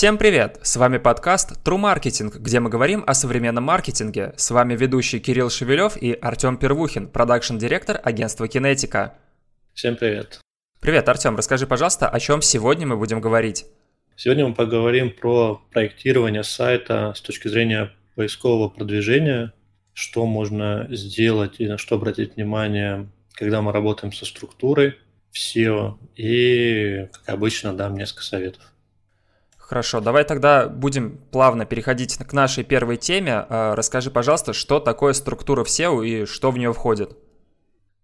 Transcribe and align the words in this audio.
Всем 0.00 0.16
привет! 0.16 0.58
С 0.62 0.76
вами 0.76 0.96
подкаст 0.96 1.62
True 1.62 1.78
Marketing, 1.78 2.32
где 2.34 2.58
мы 2.58 2.70
говорим 2.70 3.04
о 3.06 3.12
современном 3.12 3.64
маркетинге. 3.64 4.32
С 4.38 4.50
вами 4.50 4.74
ведущий 4.74 5.20
Кирилл 5.20 5.50
Шевелев 5.50 5.98
и 5.98 6.14
Артем 6.14 6.56
Первухин, 6.56 7.06
продакшн-директор 7.06 8.00
агентства 8.02 8.48
Кинетика. 8.48 9.18
Всем 9.74 9.96
привет! 9.96 10.40
Привет, 10.80 11.06
Артем, 11.06 11.36
расскажи, 11.36 11.66
пожалуйста, 11.66 12.08
о 12.08 12.18
чем 12.18 12.40
сегодня 12.40 12.86
мы 12.86 12.96
будем 12.96 13.20
говорить. 13.20 13.66
Сегодня 14.16 14.48
мы 14.48 14.54
поговорим 14.54 15.10
про 15.10 15.60
проектирование 15.70 16.44
сайта 16.44 17.12
с 17.14 17.20
точки 17.20 17.48
зрения 17.48 17.92
поискового 18.14 18.70
продвижения, 18.70 19.52
что 19.92 20.24
можно 20.24 20.86
сделать 20.88 21.56
и 21.58 21.68
на 21.68 21.76
что 21.76 21.96
обратить 21.96 22.36
внимание, 22.36 23.06
когда 23.34 23.60
мы 23.60 23.70
работаем 23.70 24.14
со 24.14 24.24
структурой 24.24 24.96
в 25.30 25.36
SEO. 25.36 25.98
И, 26.16 27.06
как 27.12 27.34
обычно, 27.34 27.74
дам 27.74 27.98
несколько 27.98 28.22
советов. 28.22 28.62
Хорошо, 29.70 30.00
давай 30.00 30.24
тогда 30.24 30.68
будем 30.68 31.16
плавно 31.30 31.64
переходить 31.64 32.16
к 32.16 32.32
нашей 32.32 32.64
первой 32.64 32.96
теме. 32.96 33.46
А, 33.48 33.76
расскажи, 33.76 34.10
пожалуйста, 34.10 34.52
что 34.52 34.80
такое 34.80 35.12
структура 35.12 35.62
в 35.62 35.68
SEO 35.68 36.04
и 36.04 36.26
что 36.26 36.50
в 36.50 36.58
нее 36.58 36.72
входит? 36.72 37.16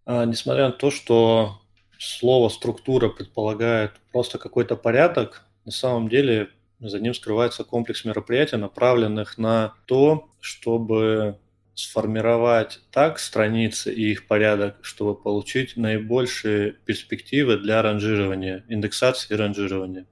А, 0.04 0.24
несмотря 0.26 0.66
на 0.66 0.70
то, 0.70 0.92
что 0.92 1.60
слово 1.98 2.50
структура 2.50 3.08
предполагает 3.08 3.94
просто 4.12 4.38
какой-то 4.38 4.76
порядок, 4.76 5.42
на 5.64 5.72
самом 5.72 6.08
деле 6.08 6.50
за 6.78 7.00
ним 7.00 7.14
скрывается 7.14 7.64
комплекс 7.64 8.04
мероприятий, 8.04 8.58
направленных 8.58 9.36
на 9.36 9.74
то, 9.86 10.28
чтобы 10.38 11.36
сформировать 11.74 12.78
так 12.92 13.18
страницы 13.18 13.92
и 13.92 14.12
их 14.12 14.28
порядок, 14.28 14.76
чтобы 14.82 15.16
получить 15.16 15.76
наибольшие 15.76 16.74
перспективы 16.84 17.56
для 17.58 17.82
ранжирования, 17.82 18.64
индексации 18.68 19.34
и 19.34 19.36
ранжирования. 19.36 20.06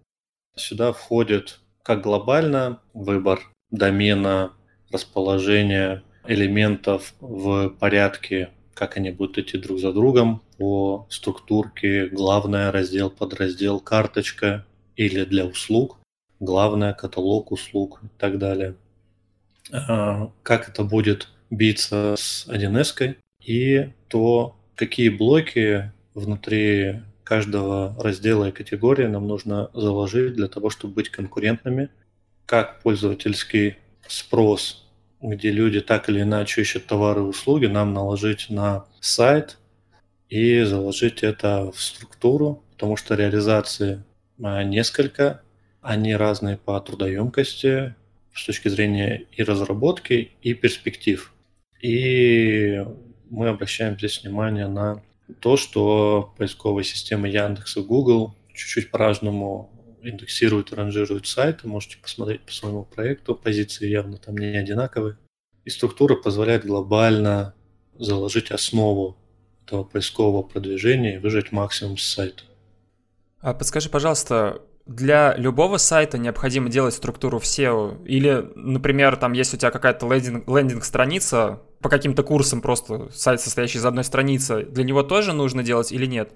Сюда 0.57 0.93
входит 0.93 1.61
как 1.83 2.03
глобально 2.03 2.81
выбор 2.93 3.41
домена, 3.71 4.53
расположение 4.91 6.03
элементов 6.27 7.15
в 7.21 7.71
порядке, 7.71 8.51
как 8.75 8.97
они 8.97 9.11
будут 9.11 9.39
идти 9.39 9.59
друг 9.59 9.79
за 9.81 9.93
другом 9.93 10.43
по 10.59 11.07
структурке, 11.11 12.07
главное, 12.07 12.71
раздел, 12.73 13.11
подраздел, 13.11 13.81
карточка 13.81 14.65
или 14.97 15.25
для 15.25 15.45
услуг, 15.45 15.99
главное, 16.41 16.95
каталог 16.95 17.53
услуг 17.53 18.01
и 18.03 18.09
так 18.19 18.39
далее. 18.39 18.77
А, 19.73 20.31
как 20.43 20.69
это 20.69 20.85
будет 20.85 21.29
биться 21.51 22.15
с 22.17 22.47
1С 22.49 23.17
и 23.45 23.91
то, 24.09 24.57
какие 24.77 25.09
блоки 25.09 25.93
внутри 26.15 27.03
каждого 27.25 27.97
раздела 27.99 28.49
и 28.49 28.53
категории 28.53 29.07
нам 29.07 29.27
нужно 29.27 29.71
заложить 29.73 30.35
для 30.35 30.49
того, 30.49 30.71
чтобы 30.71 30.95
быть 30.95 31.09
конкурентными, 31.09 31.89
как 32.47 32.83
пользовательский 32.83 33.79
спрос, 34.07 34.87
где 35.21 35.51
люди 35.51 35.81
так 35.81 36.09
или 36.09 36.21
иначе 36.21 36.61
ищут 36.61 36.87
товары 36.87 37.23
и 37.23 37.25
услуги, 37.25 37.67
нам 37.67 37.95
наложить 37.95 38.51
на 38.51 38.85
сайт 39.01 39.59
и 40.29 40.63
заложить 40.63 41.23
это 41.23 41.73
в 41.73 41.81
структуру, 41.81 42.63
потому 42.73 42.97
что 42.97 43.15
реализации 43.15 44.05
а, 44.43 44.63
несколько, 44.63 45.43
они 45.81 46.15
разные 46.15 46.57
по 46.57 46.79
трудоемкости 46.81 47.95
с 48.35 48.47
точки 48.47 48.69
зрения 48.69 49.27
и 49.33 49.43
разработки, 49.43 50.33
и 50.43 50.55
перспектив. 50.55 51.33
И 51.81 52.85
мы 53.31 53.49
обращаем 53.49 53.97
здесь 53.97 54.23
внимание 54.23 54.67
на 54.67 55.03
то, 55.41 55.57
что 55.57 56.35
поисковые 56.37 56.85
системы 56.85 57.29
Яндекс 57.29 57.77
и 57.77 57.83
Google 57.83 58.35
чуть-чуть 58.53 58.91
по-разному 58.91 59.71
индексируют 60.03 60.73
и 60.73 60.75
ранжируют 60.75 61.27
сайты. 61.27 61.67
Можете 61.67 61.99
посмотреть 61.99 62.43
по 62.43 62.53
своему 62.53 62.85
проекту. 62.85 63.35
Позиции 63.35 63.89
явно 63.89 64.19
там 64.19 64.37
не 64.37 64.57
одинаковые. 64.57 65.17
И 65.65 65.71
структура 65.71 66.15
позволяет 66.15 66.67
глобально 66.67 67.55
заложить 67.99 68.51
основу 68.51 69.17
этого 69.65 69.85
поискового 69.85 70.43
продвижения 70.43 71.17
и 71.17 71.19
выжать 71.19 71.53
максимум 71.53 71.97
с 71.97 72.05
сайта. 72.05 72.43
А 73.41 73.55
подскажи, 73.55 73.89
пожалуйста, 73.89 74.63
для 74.87 75.35
любого 75.37 75.79
сайта 75.79 76.19
необходимо 76.19 76.69
делать 76.69 76.95
структуру 76.95 77.39
в 77.39 77.45
SEO? 77.45 78.05
Или, 78.07 78.47
например, 78.55 79.17
там 79.17 79.33
есть 79.33 79.55
у 79.55 79.57
тебя 79.57 79.71
какая-то 79.71 80.13
лендинг, 80.13 80.47
лендинг-страница, 80.49 81.63
по 81.85 81.91
каким-то 81.91 82.23
курсам 82.23 82.63
просто 82.63 83.11
сайт, 83.11 83.43
состоящий 83.43 83.77
из 83.77 83.85
одной 83.85 84.05
страницы, 84.05 84.65
для 84.65 84.85
него 84.85 85.03
тоже 85.03 85.35
нужно 85.35 85.63
делать 85.63 85.93
или 85.93 86.07
нет? 86.07 86.33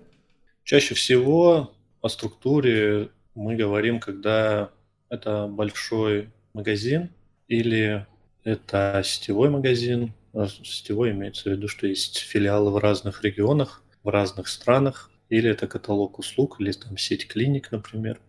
Чаще 0.63 0.95
всего 0.95 1.73
о 2.03 2.09
структуре 2.11 3.09
мы 3.35 3.57
говорим, 3.57 3.99
когда 3.99 4.69
это 5.09 5.47
большой 5.47 6.29
магазин 6.53 7.09
или 7.47 8.07
это 8.45 9.01
сетевой 9.03 9.49
магазин. 9.49 10.13
А 10.35 10.49
сетевой 10.49 11.13
имеется 11.13 11.45
в 11.45 11.53
виду, 11.53 11.67
что 11.67 11.87
есть 11.87 12.19
филиалы 12.19 12.71
в 12.71 12.77
разных 12.77 13.25
регионах, 13.25 13.83
в 14.03 14.11
разных 14.11 14.49
странах, 14.49 15.11
или 15.31 15.49
это 15.49 15.67
каталог 15.67 16.19
услуг, 16.19 16.61
или 16.61 16.73
там 16.73 16.99
сеть 16.99 17.27
клиник, 17.27 17.73
например. 17.73 18.21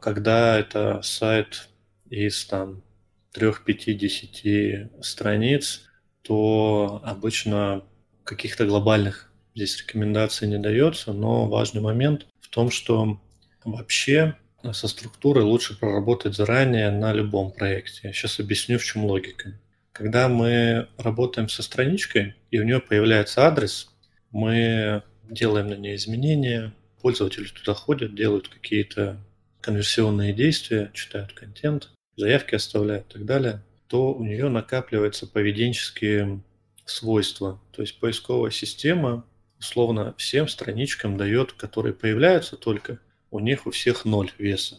Когда 0.00 0.58
это 0.58 1.02
сайт 1.02 1.68
из 2.10 2.44
там 2.46 2.82
трех, 3.30 3.62
пяти, 3.62 3.94
десяти 3.94 4.88
страниц, 5.02 5.88
то 6.24 7.02
обычно 7.04 7.84
каких-то 8.24 8.66
глобальных 8.66 9.30
здесь 9.54 9.78
рекомендаций 9.78 10.48
не 10.48 10.58
дается, 10.58 11.12
но 11.12 11.46
важный 11.46 11.80
момент 11.80 12.26
в 12.40 12.48
том, 12.48 12.70
что 12.70 13.20
вообще 13.64 14.36
со 14.72 14.88
структурой 14.88 15.44
лучше 15.44 15.78
проработать 15.78 16.34
заранее 16.34 16.90
на 16.90 17.12
любом 17.12 17.52
проекте. 17.52 18.12
Сейчас 18.12 18.40
объясню, 18.40 18.78
в 18.78 18.84
чем 18.84 19.04
логика. 19.04 19.60
Когда 19.92 20.28
мы 20.28 20.88
работаем 20.96 21.48
со 21.48 21.62
страничкой, 21.62 22.34
и 22.50 22.58
у 22.58 22.64
нее 22.64 22.80
появляется 22.80 23.46
адрес, 23.46 23.90
мы 24.30 25.02
делаем 25.28 25.68
на 25.68 25.74
ней 25.74 25.94
изменения, 25.96 26.72
пользователи 27.02 27.44
туда 27.44 27.74
ходят, 27.74 28.14
делают 28.14 28.48
какие-то 28.48 29.18
конверсионные 29.60 30.32
действия, 30.32 30.90
читают 30.94 31.34
контент, 31.34 31.90
заявки 32.16 32.54
оставляют 32.54 33.10
и 33.10 33.12
так 33.12 33.24
далее 33.26 33.62
то 33.88 34.14
у 34.14 34.24
нее 34.24 34.48
накапливаются 34.48 35.26
поведенческие 35.26 36.42
свойства. 36.84 37.60
То 37.72 37.82
есть 37.82 37.98
поисковая 38.00 38.50
система 38.50 39.24
условно 39.58 40.14
всем 40.18 40.48
страничкам 40.48 41.16
дает, 41.16 41.52
которые 41.52 41.94
появляются 41.94 42.56
только, 42.56 43.00
у 43.30 43.40
них 43.40 43.66
у 43.66 43.70
всех 43.70 44.04
ноль 44.04 44.30
веса. 44.38 44.78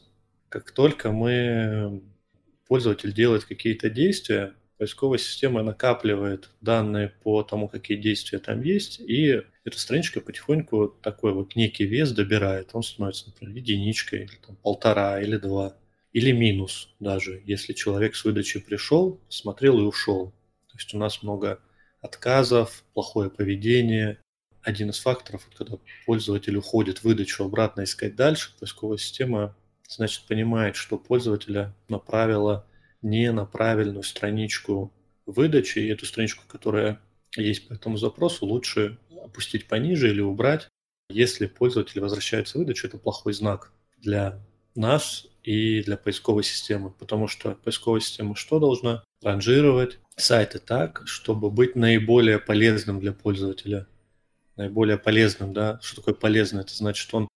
Как 0.49 0.71
только 0.71 1.11
мы 1.11 2.03
пользователь 2.67 3.13
делает 3.13 3.45
какие-то 3.45 3.89
действия, 3.89 4.53
поисковая 4.77 5.17
система 5.17 5.63
накапливает 5.63 6.49
данные 6.61 7.09
по 7.23 7.41
тому, 7.43 7.67
какие 7.67 7.97
действия 7.97 8.39
там 8.39 8.61
есть, 8.61 8.99
и 8.99 9.41
эта 9.63 9.79
страничка 9.79 10.21
потихоньку 10.21 10.89
такой 11.01 11.33
вот 11.33 11.55
некий 11.55 11.85
вес 11.85 12.11
добирает. 12.11 12.69
Он 12.73 12.83
становится, 12.83 13.27
например, 13.27 13.55
единичкой, 13.55 14.23
или 14.25 14.35
там 14.45 14.55
полтора, 14.57 15.21
или 15.21 15.37
два 15.37 15.75
или 16.15 16.31
минус 16.31 16.95
даже, 17.01 17.43
если 17.45 17.73
человек 17.73 18.15
с 18.15 18.23
выдачи 18.23 18.61
пришел, 18.61 19.19
смотрел 19.27 19.81
и 19.81 19.83
ушел. 19.83 20.31
То 20.69 20.77
есть 20.77 20.93
у 20.93 20.97
нас 20.97 21.21
много 21.21 21.59
отказов, 21.99 22.85
плохое 22.93 23.29
поведение. 23.29 24.17
Один 24.61 24.91
из 24.91 24.99
факторов, 24.99 25.45
когда 25.57 25.77
пользователь 26.05 26.55
уходит 26.55 27.03
выдачу 27.03 27.43
обратно 27.43 27.83
искать 27.83 28.15
дальше, 28.15 28.55
поисковая 28.57 28.97
система, 28.97 29.57
значит, 29.89 30.25
понимает, 30.25 30.77
что 30.77 30.97
пользователя 30.97 31.75
направила 31.89 32.65
не 33.01 33.29
на 33.33 33.45
правильную 33.45 34.03
страничку 34.03 34.93
выдачи, 35.25 35.79
и 35.79 35.89
эту 35.89 36.05
страничку, 36.05 36.45
которая 36.47 37.01
есть 37.35 37.67
по 37.67 37.73
этому 37.73 37.97
запросу, 37.97 38.45
лучше 38.45 38.97
опустить 39.21 39.67
пониже 39.67 40.09
или 40.09 40.21
убрать. 40.21 40.69
Если 41.09 41.47
пользователь 41.47 41.99
возвращается 41.99 42.57
в 42.57 42.59
выдачу, 42.59 42.87
это 42.87 42.97
плохой 42.97 43.33
знак 43.33 43.73
для 43.97 44.39
нас 44.75 45.27
и 45.45 45.83
для 45.83 45.95
поисковой 45.95 46.43
системы, 46.43 46.89
потому 46.89 47.27
что 47.27 47.51
поисковая 47.63 48.01
система 48.01 48.35
что 48.35 48.59
должна? 48.59 49.03
Ранжировать 49.21 49.99
сайты 50.15 50.59
так, 50.59 51.03
чтобы 51.05 51.51
быть 51.51 51.75
наиболее 51.75 52.39
полезным 52.39 52.99
для 52.99 53.13
пользователя. 53.13 53.87
Наиболее 54.55 54.97
полезным, 54.97 55.53
да? 55.53 55.79
Что 55.81 55.97
такое 55.97 56.15
полезно? 56.15 56.61
Это 56.61 56.73
значит, 56.73 57.01
что 57.01 57.17
он 57.17 57.27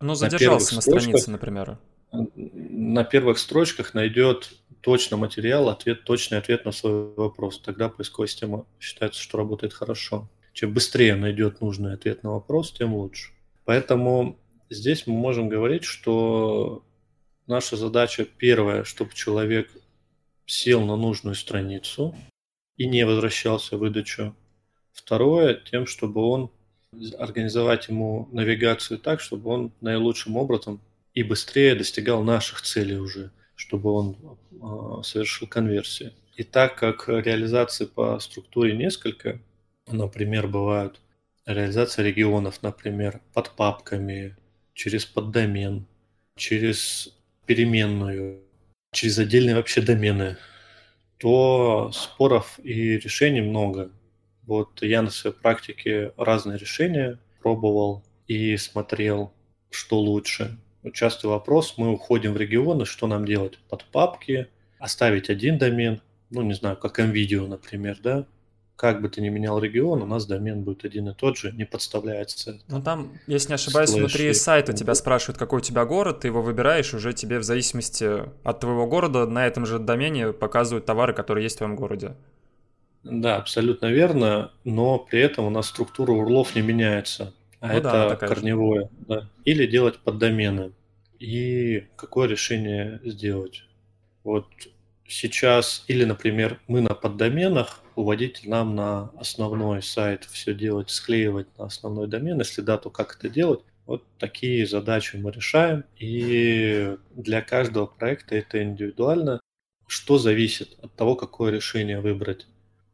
ну, 0.00 0.14
задержался 0.14 0.72
на, 0.72 0.76
на 0.76 0.82
странице, 0.82 1.30
например. 1.30 1.78
На 2.12 3.04
первых 3.04 3.38
строчках 3.38 3.94
найдет 3.94 4.52
точно 4.80 5.16
материал, 5.16 5.68
ответ, 5.68 6.04
точный 6.04 6.38
ответ 6.38 6.64
на 6.64 6.72
свой 6.72 7.14
вопрос. 7.14 7.60
Тогда 7.60 7.88
поисковая 7.88 8.28
система 8.28 8.66
считается, 8.80 9.20
что 9.20 9.38
работает 9.38 9.72
хорошо. 9.72 10.28
Чем 10.52 10.72
быстрее 10.72 11.14
найдет 11.16 11.60
нужный 11.60 11.94
ответ 11.94 12.22
на 12.22 12.32
вопрос, 12.32 12.72
тем 12.72 12.94
лучше. 12.94 13.32
Поэтому 13.64 14.38
здесь 14.70 15.06
мы 15.06 15.14
можем 15.14 15.48
говорить, 15.48 15.84
что 15.84 16.84
наша 17.46 17.76
задача 17.76 18.24
первая, 18.24 18.84
чтобы 18.84 19.14
человек 19.14 19.70
сел 20.46 20.84
на 20.84 20.96
нужную 20.96 21.34
страницу 21.34 22.14
и 22.76 22.86
не 22.86 23.04
возвращался 23.06 23.76
в 23.76 23.80
выдачу. 23.80 24.34
Второе, 24.92 25.54
тем, 25.54 25.86
чтобы 25.86 26.22
он 26.22 26.50
организовать 27.18 27.88
ему 27.88 28.28
навигацию 28.32 28.98
так, 28.98 29.20
чтобы 29.20 29.50
он 29.50 29.72
наилучшим 29.80 30.36
образом 30.36 30.80
и 31.12 31.22
быстрее 31.22 31.74
достигал 31.74 32.22
наших 32.22 32.62
целей 32.62 32.96
уже, 32.96 33.30
чтобы 33.56 33.90
он 33.90 34.38
а, 34.62 35.02
совершил 35.02 35.48
конверсию. 35.48 36.12
И 36.36 36.42
так 36.42 36.76
как 36.76 37.08
реализации 37.08 37.86
по 37.86 38.18
структуре 38.18 38.76
несколько, 38.76 39.40
например, 39.86 40.48
бывают 40.48 41.00
реализация 41.46 42.04
регионов, 42.04 42.62
например, 42.62 43.20
под 43.32 43.50
папками, 43.50 44.36
через 44.74 45.04
поддомен, 45.04 45.86
через 46.36 47.13
переменную, 47.46 48.40
через 48.92 49.18
отдельные 49.18 49.56
вообще 49.56 49.80
домены, 49.80 50.36
то 51.18 51.90
споров 51.92 52.58
и 52.62 52.98
решений 52.98 53.40
много. 53.40 53.90
Вот 54.42 54.82
я 54.82 55.02
на 55.02 55.10
своей 55.10 55.36
практике 55.36 56.12
разные 56.16 56.58
решения 56.58 57.18
пробовал 57.42 58.04
и 58.26 58.56
смотрел, 58.56 59.32
что 59.70 59.98
лучше. 59.98 60.58
Частый 60.92 61.30
вопрос, 61.30 61.74
мы 61.78 61.92
уходим 61.92 62.34
в 62.34 62.36
регионы, 62.36 62.84
что 62.84 63.06
нам 63.06 63.24
делать? 63.24 63.58
Под 63.70 63.84
папки, 63.84 64.48
оставить 64.78 65.30
один 65.30 65.56
домен, 65.56 66.02
ну, 66.30 66.42
не 66.42 66.54
знаю, 66.54 66.76
как 66.76 66.98
MVideo, 67.00 67.46
например, 67.46 67.98
да, 68.02 68.26
как 68.76 69.00
бы 69.00 69.08
ты 69.08 69.20
ни 69.20 69.28
менял 69.28 69.58
регион, 69.60 70.02
у 70.02 70.06
нас 70.06 70.26
домен 70.26 70.62
будет 70.62 70.84
один 70.84 71.08
и 71.08 71.14
тот 71.14 71.36
же, 71.36 71.52
не 71.52 71.64
подставляется. 71.64 72.60
Ну 72.68 72.82
там, 72.82 73.12
если 73.26 73.48
не 73.48 73.54
ошибаюсь, 73.54 73.90
слэш 73.90 74.00
внутри 74.00 74.34
сайта 74.34 74.72
тебя 74.72 74.94
спрашивают, 74.94 75.38
какой 75.38 75.58
у 75.58 75.62
тебя 75.62 75.84
город, 75.84 76.20
ты 76.20 76.28
его 76.28 76.42
выбираешь, 76.42 76.92
уже 76.92 77.12
тебе 77.12 77.38
в 77.38 77.44
зависимости 77.44 78.24
от 78.42 78.60
твоего 78.60 78.86
города 78.86 79.26
на 79.26 79.46
этом 79.46 79.64
же 79.64 79.78
домене 79.78 80.32
показывают 80.32 80.86
товары, 80.86 81.14
которые 81.14 81.44
есть 81.44 81.56
в 81.56 81.58
твоем 81.58 81.76
городе. 81.76 82.16
Да, 83.04 83.36
абсолютно 83.36 83.86
верно, 83.86 84.50
но 84.64 84.98
при 84.98 85.20
этом 85.20 85.44
у 85.44 85.50
нас 85.50 85.68
структура 85.68 86.12
урлов 86.12 86.56
не 86.56 86.62
меняется, 86.62 87.32
а 87.60 87.68
ну, 87.68 87.74
это 87.74 87.90
да, 87.90 88.16
корневое. 88.16 88.88
Да. 89.06 89.28
Или 89.44 89.66
делать 89.66 89.98
поддомены. 89.98 90.72
И 91.20 91.86
какое 91.96 92.26
решение 92.26 93.00
сделать? 93.04 93.64
Вот 94.24 94.46
сейчас, 95.06 95.84
или, 95.88 96.04
например, 96.04 96.60
мы 96.66 96.80
на 96.80 96.94
поддоменах, 96.94 97.82
уводитель 97.94 98.48
нам 98.48 98.74
на 98.74 99.10
основной 99.18 99.82
сайт 99.82 100.24
все 100.24 100.54
делать, 100.54 100.90
склеивать 100.90 101.46
на 101.58 101.66
основной 101.66 102.08
домен. 102.08 102.38
Если 102.38 102.60
да, 102.60 102.78
то 102.78 102.90
как 102.90 103.16
это 103.16 103.28
делать? 103.28 103.60
Вот 103.86 104.04
такие 104.18 104.66
задачи 104.66 105.16
мы 105.16 105.30
решаем. 105.30 105.84
И 105.98 106.96
для 107.14 107.42
каждого 107.42 107.86
проекта 107.86 108.36
это 108.36 108.62
индивидуально. 108.62 109.40
Что 109.86 110.18
зависит 110.18 110.78
от 110.82 110.94
того, 110.96 111.14
какое 111.14 111.52
решение 111.52 112.00
выбрать? 112.00 112.46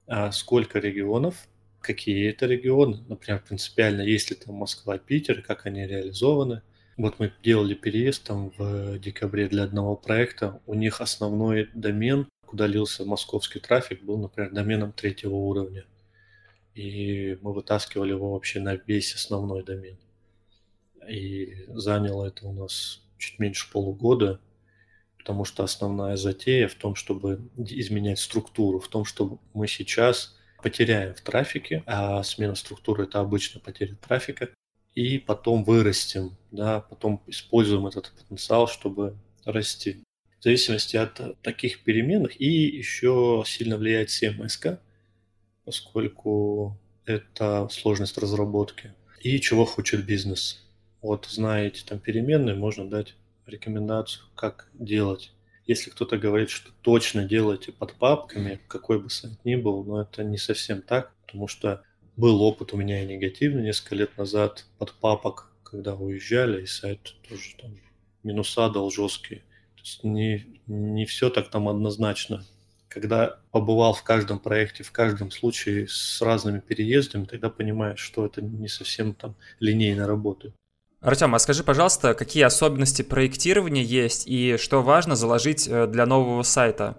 А 0.06 0.32
сколько 0.32 0.80
регионов, 0.80 1.36
какие 1.80 2.28
это 2.28 2.46
регионы, 2.46 2.98
например, 3.08 3.42
принципиально, 3.46 4.02
есть 4.02 4.30
ли 4.30 4.36
там 4.36 4.56
Москва, 4.56 4.98
Питер, 4.98 5.40
как 5.42 5.66
они 5.66 5.86
реализованы. 5.86 6.62
Вот 7.00 7.19
мы 7.19 7.32
делали 7.43 7.73
переезд 7.73 8.25
там 8.25 8.52
в 8.58 8.99
декабре 8.99 9.49
для 9.49 9.62
одного 9.62 9.97
проекта. 9.97 10.61
У 10.67 10.75
них 10.75 11.00
основной 11.00 11.70
домен, 11.73 12.29
куда 12.47 12.67
лился 12.67 13.06
московский 13.06 13.58
трафик, 13.58 14.02
был, 14.02 14.19
например, 14.19 14.52
доменом 14.52 14.93
третьего 14.93 15.35
уровня. 15.35 15.87
И 16.75 17.38
мы 17.41 17.55
вытаскивали 17.55 18.11
его 18.11 18.35
вообще 18.35 18.61
на 18.61 18.75
весь 18.75 19.14
основной 19.14 19.64
домен. 19.64 19.97
И 21.08 21.64
заняло 21.69 22.26
это 22.26 22.47
у 22.47 22.52
нас 22.52 23.02
чуть 23.17 23.38
меньше 23.38 23.73
полугода, 23.73 24.38
потому 25.17 25.47
что 25.47 25.64
основная 25.64 26.17
затея 26.17 26.69
в 26.69 26.75
том, 26.75 26.97
чтобы 26.97 27.41
изменять 27.56 28.19
структуру, 28.19 28.79
в 28.79 28.88
том, 28.88 29.06
что 29.06 29.38
мы 29.55 29.69
сейчас 29.69 30.37
потеряем 30.62 31.14
в 31.14 31.23
трафике, 31.23 31.82
а 31.87 32.23
смена 32.25 32.55
структуры– 32.56 33.05
это 33.05 33.20
обычно 33.20 33.58
потеря 33.58 33.97
трафика, 34.06 34.50
и 35.00 35.19
потом 35.19 35.64
вырастем, 35.64 36.37
да, 36.50 36.81
потом 36.81 37.23
используем 37.26 37.87
этот 37.87 38.12
потенциал, 38.12 38.69
чтобы 38.69 39.17
расти. 39.47 40.05
В 40.38 40.44
зависимости 40.44 40.94
от 40.99 41.41
таких 41.41 41.85
переменных 41.85 42.38
и 42.38 42.47
еще 42.47 43.43
сильно 43.47 43.79
влияет 43.79 44.11
CMS, 44.11 44.79
поскольку 45.64 46.79
это 47.06 47.67
сложность 47.70 48.19
разработки. 48.19 48.93
И 49.23 49.41
чего 49.41 49.64
хочет 49.64 50.05
бизнес. 50.05 50.69
Вот 51.00 51.26
знаете 51.31 51.82
там 51.87 51.99
переменные, 51.99 52.55
можно 52.55 52.87
дать 52.87 53.14
рекомендацию, 53.47 54.26
как 54.35 54.69
делать. 54.75 55.32
Если 55.67 55.88
кто-то 55.88 56.19
говорит, 56.19 56.50
что 56.50 56.73
точно 56.82 57.25
делайте 57.25 57.73
под 57.73 57.94
папками, 57.94 58.61
какой 58.69 59.00
бы 59.00 59.08
сайт 59.08 59.43
ни 59.47 59.55
был, 59.55 59.82
но 59.82 60.02
это 60.02 60.25
не 60.25 60.37
совсем 60.37 60.82
так, 60.82 61.14
потому 61.23 61.49
что 61.49 61.85
был 62.16 62.42
опыт 62.42 62.72
у 62.72 62.76
меня 62.76 63.02
и 63.02 63.06
негативный 63.06 63.62
несколько 63.62 63.94
лет 63.94 64.16
назад 64.18 64.66
под 64.78 64.92
папок, 64.94 65.50
когда 65.62 65.94
уезжали, 65.94 66.62
и 66.62 66.66
сайт 66.66 67.14
тоже 67.28 67.54
там 67.60 67.76
минуса 68.22 68.68
дал 68.68 68.90
жесткие. 68.90 69.40
То 69.76 69.82
есть 69.82 70.04
не, 70.04 70.46
не 70.66 71.06
все 71.06 71.30
так 71.30 71.50
там 71.50 71.68
однозначно. 71.68 72.44
Когда 72.88 73.38
побывал 73.52 73.94
в 73.94 74.02
каждом 74.02 74.40
проекте, 74.40 74.82
в 74.82 74.90
каждом 74.90 75.30
случае 75.30 75.86
с 75.88 76.20
разными 76.20 76.58
переездами, 76.58 77.24
тогда 77.24 77.48
понимаешь, 77.48 78.00
что 78.00 78.26
это 78.26 78.42
не 78.42 78.68
совсем 78.68 79.14
там 79.14 79.36
линейно 79.60 80.06
работает. 80.06 80.54
Артем, 81.00 81.34
а 81.34 81.38
скажи, 81.38 81.64
пожалуйста, 81.64 82.12
какие 82.12 82.42
особенности 82.42 83.00
проектирования 83.00 83.82
есть 83.82 84.26
и 84.26 84.58
что 84.58 84.82
важно 84.82 85.16
заложить 85.16 85.66
э, 85.66 85.86
для 85.86 86.04
нового 86.04 86.42
сайта? 86.42 86.98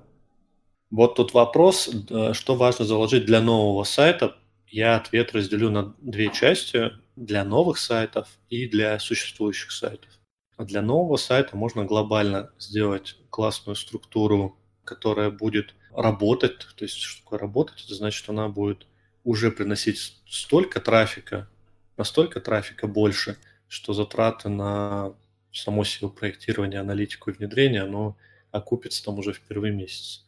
Вот 0.89 1.15
тут 1.15 1.35
вопрос, 1.35 1.87
э, 2.09 2.33
что 2.33 2.55
важно 2.55 2.85
заложить 2.85 3.25
для 3.25 3.41
нового 3.41 3.83
сайта, 3.83 4.35
я 4.71 4.95
ответ 4.95 5.33
разделю 5.33 5.69
на 5.69 5.95
две 5.99 6.31
части 6.31 6.91
для 7.15 7.43
новых 7.43 7.77
сайтов 7.77 8.27
и 8.49 8.67
для 8.67 8.97
существующих 8.99 9.71
сайтов. 9.71 10.09
Для 10.57 10.81
нового 10.81 11.17
сайта 11.17 11.57
можно 11.57 11.85
глобально 11.85 12.51
сделать 12.57 13.17
классную 13.29 13.75
структуру, 13.75 14.57
которая 14.83 15.29
будет 15.29 15.75
работать. 15.91 16.59
То 16.75 16.85
есть, 16.85 16.97
что 16.97 17.23
такое 17.23 17.39
работать? 17.39 17.83
Это 17.83 17.95
значит, 17.95 18.27
она 18.29 18.47
будет 18.47 18.87
уже 19.23 19.51
приносить 19.51 20.21
столько 20.27 20.79
трафика, 20.79 21.49
настолько 21.97 22.39
трафика 22.39 22.87
больше, 22.87 23.37
что 23.67 23.93
затраты 23.93 24.49
на 24.49 25.13
само 25.51 25.83
себе 25.83 26.09
проектирование, 26.09 26.79
аналитику 26.79 27.29
и 27.29 27.33
внедрение, 27.33 27.83
оно 27.83 28.17
окупится 28.51 29.03
там 29.03 29.19
уже 29.19 29.33
в 29.33 29.41
первый 29.41 29.71
месяц. 29.71 30.25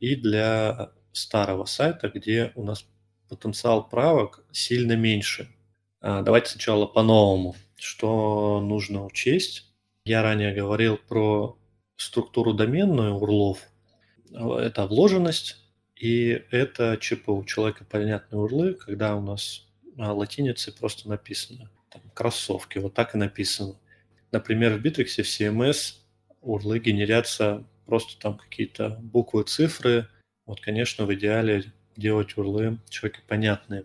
И 0.00 0.16
для 0.16 0.92
старого 1.12 1.66
сайта, 1.66 2.08
где 2.08 2.52
у 2.54 2.64
нас 2.64 2.86
потенциал 3.32 3.88
правок 3.88 4.44
сильно 4.52 4.94
меньше. 4.94 5.48
А, 6.02 6.20
давайте 6.20 6.50
сначала 6.50 6.84
по-новому. 6.84 7.56
Что 7.76 8.60
нужно 8.60 9.06
учесть? 9.06 9.72
Я 10.04 10.22
ранее 10.22 10.54
говорил 10.54 10.98
про 10.98 11.56
структуру 11.96 12.52
доменную 12.52 13.14
урлов. 13.14 13.60
Это 14.30 14.86
вложенность 14.86 15.56
и 15.96 16.44
это 16.50 16.98
ЧПУ, 17.00 17.44
человека 17.44 17.86
понятные 17.86 18.40
урлы, 18.40 18.74
когда 18.74 19.16
у 19.16 19.22
нас 19.22 19.66
латиницей 19.96 20.74
просто 20.74 21.08
написано. 21.08 21.70
Там, 21.90 22.02
кроссовки, 22.14 22.78
вот 22.78 22.92
так 22.92 23.14
и 23.14 23.18
написано. 23.18 23.76
Например, 24.30 24.76
в 24.76 24.84
Битрикс 24.84 25.06
в 25.06 25.20
CMS 25.20 25.94
URL 26.42 26.71
ы 26.71 26.80
генерятся 26.80 27.64
просто 27.86 28.20
там 28.20 28.36
какие-то 28.36 28.98
буквы, 29.00 29.44
цифры. 29.44 30.08
Вот, 30.44 30.60
конечно, 30.60 31.06
в 31.06 31.14
идеале 31.14 31.72
делать 31.96 32.36
URL 32.36 32.68
ы 32.68 32.78
человеку 32.88 33.20
понятные. 33.26 33.84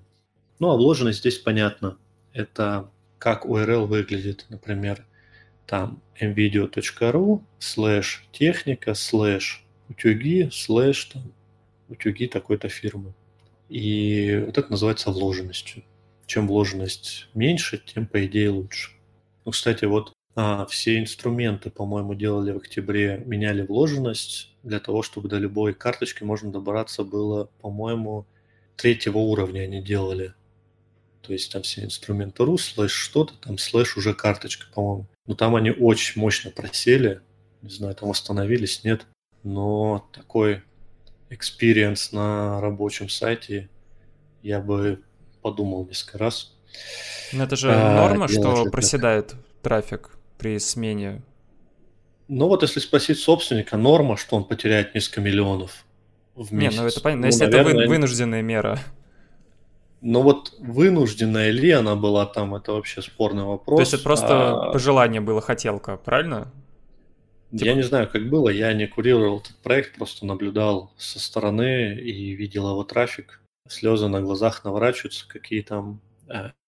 Ну, 0.59 0.75
вложенность 0.75 1.19
здесь 1.19 1.37
понятно. 1.37 1.97
Это 2.33 2.89
как 3.19 3.45
URL 3.45 3.85
выглядит, 3.85 4.45
например, 4.49 5.05
там 5.65 6.01
mvideo.ru 6.19 7.43
слэш 7.59 8.25
техника 8.31 8.93
слэш 8.93 9.63
утюги 9.89 10.49
слэш 10.51 11.05
там 11.05 11.33
утюги 11.89 12.27
такой-то 12.27 12.69
фирмы. 12.69 13.13
И 13.69 14.43
вот 14.45 14.57
это 14.57 14.69
называется 14.69 15.11
вложенностью. 15.11 15.83
Чем 16.25 16.47
вложенность 16.47 17.29
меньше, 17.33 17.77
тем, 17.77 18.05
по 18.07 18.25
идее, 18.25 18.49
лучше. 18.49 18.91
Ну, 19.45 19.51
кстати, 19.51 19.85
вот 19.85 20.13
а, 20.35 20.65
все 20.65 20.99
инструменты, 20.99 21.69
по-моему, 21.69 22.13
делали 22.13 22.51
в 22.51 22.57
октябре, 22.57 23.23
меняли 23.25 23.61
вложенность 23.61 24.53
для 24.67 24.79
того, 24.79 25.01
чтобы 25.01 25.29
до 25.29 25.37
любой 25.37 25.73
карточки 25.73 26.23
можно 26.23 26.51
добраться 26.51 27.03
было, 27.03 27.49
по-моему, 27.61 28.25
третьего 28.75 29.17
уровня 29.17 29.61
они 29.61 29.81
делали. 29.81 30.33
То 31.21 31.33
есть 31.33 31.51
там 31.51 31.61
все 31.61 31.83
инструменты 31.83 32.43
ру, 32.45 32.57
слэш 32.57 32.91
что-то, 32.91 33.33
там 33.35 33.57
слэш 33.57 33.97
уже 33.97 34.13
карточка, 34.13 34.65
по-моему. 34.73 35.07
Но 35.25 35.35
там 35.35 35.55
они 35.55 35.71
очень 35.71 36.19
мощно 36.21 36.51
просели. 36.51 37.21
Не 37.61 37.69
знаю, 37.69 37.95
там 37.95 38.09
восстановились, 38.09 38.83
нет. 38.83 39.05
Но 39.43 40.09
такой 40.13 40.63
experience 41.29 42.09
на 42.11 42.61
рабочем 42.61 43.09
сайте 43.09 43.69
я 44.41 44.59
бы 44.59 45.01
подумал 45.41 45.85
несколько 45.85 46.17
раз. 46.17 46.53
Но 47.33 47.43
это 47.43 47.55
же 47.55 47.73
а, 47.73 47.95
норма, 47.95 48.27
что 48.27 48.65
проседает 48.69 49.29
так. 49.29 49.39
трафик 49.63 50.11
при 50.37 50.59
смене 50.59 51.21
ну 52.27 52.47
вот 52.47 52.61
если 52.61 52.79
спросить 52.79 53.19
собственника, 53.19 53.77
норма, 53.77 54.17
что 54.17 54.35
он 54.35 54.43
потеряет 54.43 54.95
несколько 54.95 55.21
миллионов 55.21 55.85
в 56.35 56.53
месяц. 56.53 56.75
Не, 56.75 56.81
ну 56.81 56.87
это 56.87 57.01
понятно, 57.01 57.21
ну, 57.21 57.27
если 57.27 57.45
наверное, 57.45 57.83
это 57.83 57.89
вынужденная 57.89 58.41
мера. 58.41 58.79
Но 60.01 60.21
вот 60.21 60.53
вынужденная 60.59 61.49
ли 61.49 61.71
она 61.71 61.95
была 61.95 62.25
там, 62.25 62.53
это 62.55 62.73
вообще 62.73 63.01
спорный 63.01 63.43
вопрос. 63.43 63.77
То 63.77 63.81
есть 63.81 63.93
это 63.93 64.03
просто 64.03 64.27
а... 64.27 64.71
пожелание 64.71 65.21
было, 65.21 65.41
хотелка, 65.41 65.97
правильно? 65.97 66.51
Типа... 67.51 67.65
Я 67.65 67.73
не 67.73 67.81
знаю, 67.81 68.09
как 68.09 68.29
было, 68.29 68.49
я 68.49 68.73
не 68.73 68.87
курировал 68.87 69.39
этот 69.39 69.55
проект, 69.57 69.95
просто 69.95 70.25
наблюдал 70.25 70.91
со 70.97 71.19
стороны 71.19 71.95
и 71.95 72.31
видел 72.33 72.69
его 72.69 72.83
трафик. 72.83 73.41
Слезы 73.67 74.07
на 74.07 74.21
глазах 74.21 74.63
наворачиваются, 74.63 75.27
какие 75.27 75.61
там 75.61 76.01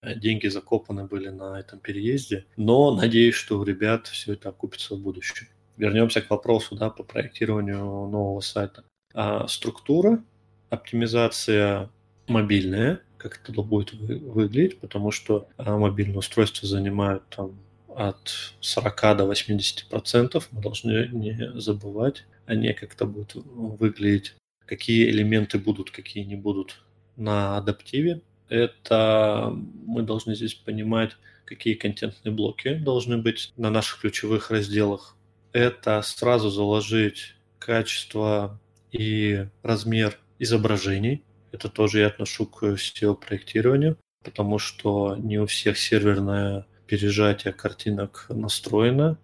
деньги 0.04 0.48
закопаны 0.48 1.06
были 1.06 1.30
на 1.30 1.60
этом 1.60 1.80
переезде. 1.80 2.46
Но 2.58 2.96
надеюсь, 2.96 3.36
что 3.36 3.60
у 3.60 3.64
ребят 3.64 4.08
все 4.08 4.34
это 4.34 4.50
окупится 4.50 4.96
в 4.96 5.00
будущем. 5.00 5.48
Вернемся 5.78 6.22
к 6.22 6.30
вопросу 6.30 6.76
да, 6.76 6.90
по 6.90 7.04
проектированию 7.04 7.78
нового 7.78 8.42
сайта. 8.42 8.84
А 9.14 9.48
структура, 9.48 10.24
оптимизация 10.70 11.90
мобильная, 12.28 13.02
как 13.18 13.42
это 13.44 13.62
будет 13.62 13.94
выглядеть, 13.94 14.80
потому 14.80 15.12
что 15.12 15.48
а, 15.58 15.78
мобильные 15.78 16.20
устройства 16.20 16.68
занимают 16.68 17.24
там 17.30 17.58
от 17.96 18.54
40 18.62 19.18
до 19.18 19.26
80 19.26 19.90
процентов. 19.90 20.48
Мы 20.52 20.62
должны 20.62 21.10
не 21.12 21.52
забывать 21.56 22.26
ней, 22.48 22.74
как 22.74 22.94
это 22.94 23.06
будет 23.06 23.36
выглядеть, 23.36 24.36
какие 24.66 25.10
элементы 25.10 25.60
будут, 25.60 25.92
какие 25.92 26.24
не 26.24 26.36
будут 26.36 26.82
на 27.16 27.58
адаптиве. 27.58 28.22
Это 28.50 29.54
мы 29.86 30.02
должны 30.02 30.36
здесь 30.36 30.54
понимать, 30.54 31.12
какие 31.46 31.76
контентные 31.76 32.34
блоки 32.34 32.76
должны 32.76 33.18
быть 33.18 33.54
на 33.58 33.70
наших 33.70 34.02
ключевых 34.02 34.52
разделах. 34.52 35.16
Это 35.52 36.02
сразу 36.02 36.50
заложить 36.50 37.36
качество 37.58 38.60
и 38.92 39.48
размер 39.64 40.18
изображений. 40.40 41.24
Это 41.52 41.70
тоже 41.70 42.00
я 42.00 42.08
отношу 42.08 42.46
к 42.46 42.64
SEO-проектированию, 42.64 43.98
потому 44.24 44.60
что 44.60 45.16
не 45.16 45.40
у 45.40 45.46
всех 45.46 45.78
серверная 45.78 46.66
пережатие 46.88 47.54
картинок 47.54 48.26
настроено, 48.30 49.18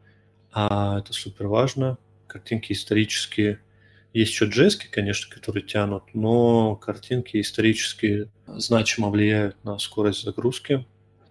а 0.52 1.00
это 1.00 1.14
супер 1.14 1.48
важно. 1.48 1.98
Картинки 2.28 2.74
исторические. 2.74 3.60
Есть 4.16 4.32
еще 4.32 4.46
джески, 4.46 4.88
конечно, 4.90 5.30
которые 5.30 5.62
тянут, 5.62 6.04
но 6.14 6.78
картинки 6.78 7.42
исторические 7.42 8.30
значимо 8.48 9.10
влияют 9.10 9.62
на 9.66 9.78
скорость 9.78 10.24
загрузки. 10.24 10.86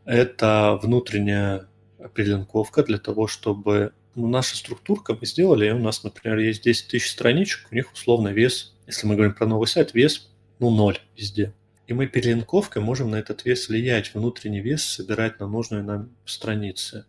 Это 0.04 0.78
внутренняя 0.82 1.66
перелинковка 2.12 2.82
для 2.82 2.98
того, 2.98 3.26
чтобы 3.26 3.94
ну, 4.14 4.28
наша 4.28 4.54
структурка 4.58 5.16
мы 5.18 5.26
сделали, 5.26 5.70
у 5.70 5.78
нас, 5.78 6.04
например, 6.04 6.36
есть 6.40 6.62
10 6.62 6.88
тысяч 6.88 7.10
страничек, 7.10 7.68
у 7.70 7.74
них 7.74 7.90
условно 7.90 8.28
вес, 8.28 8.74
если 8.86 9.06
мы 9.06 9.14
говорим 9.14 9.34
про 9.34 9.46
новый 9.46 9.66
сайт, 9.66 9.94
вес 9.94 10.30
ну, 10.58 10.68
ноль 10.68 10.98
везде. 11.16 11.54
И 11.86 11.94
мы 11.94 12.06
перелинковкой 12.06 12.82
можем 12.82 13.12
на 13.12 13.16
этот 13.16 13.46
вес 13.46 13.70
влиять, 13.70 14.12
внутренний 14.12 14.60
вес 14.60 14.84
собирать 14.84 15.40
на 15.40 15.46
нужные 15.46 15.82
нам 15.82 16.10
страницы. 16.26 17.06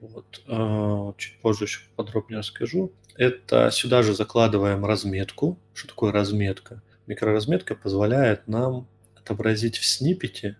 Вот. 0.00 0.42
А, 0.48 1.14
чуть 1.16 1.38
позже 1.40 1.66
еще 1.66 1.82
подробнее 1.94 2.40
расскажу. 2.40 2.90
Это 3.18 3.72
сюда 3.72 4.04
же 4.04 4.14
закладываем 4.14 4.84
разметку. 4.86 5.58
Что 5.74 5.88
такое 5.88 6.12
разметка? 6.12 6.80
Микроразметка 7.08 7.74
позволяет 7.74 8.46
нам 8.46 8.86
отобразить 9.16 9.76
в 9.76 9.84
сниппете, 9.84 10.56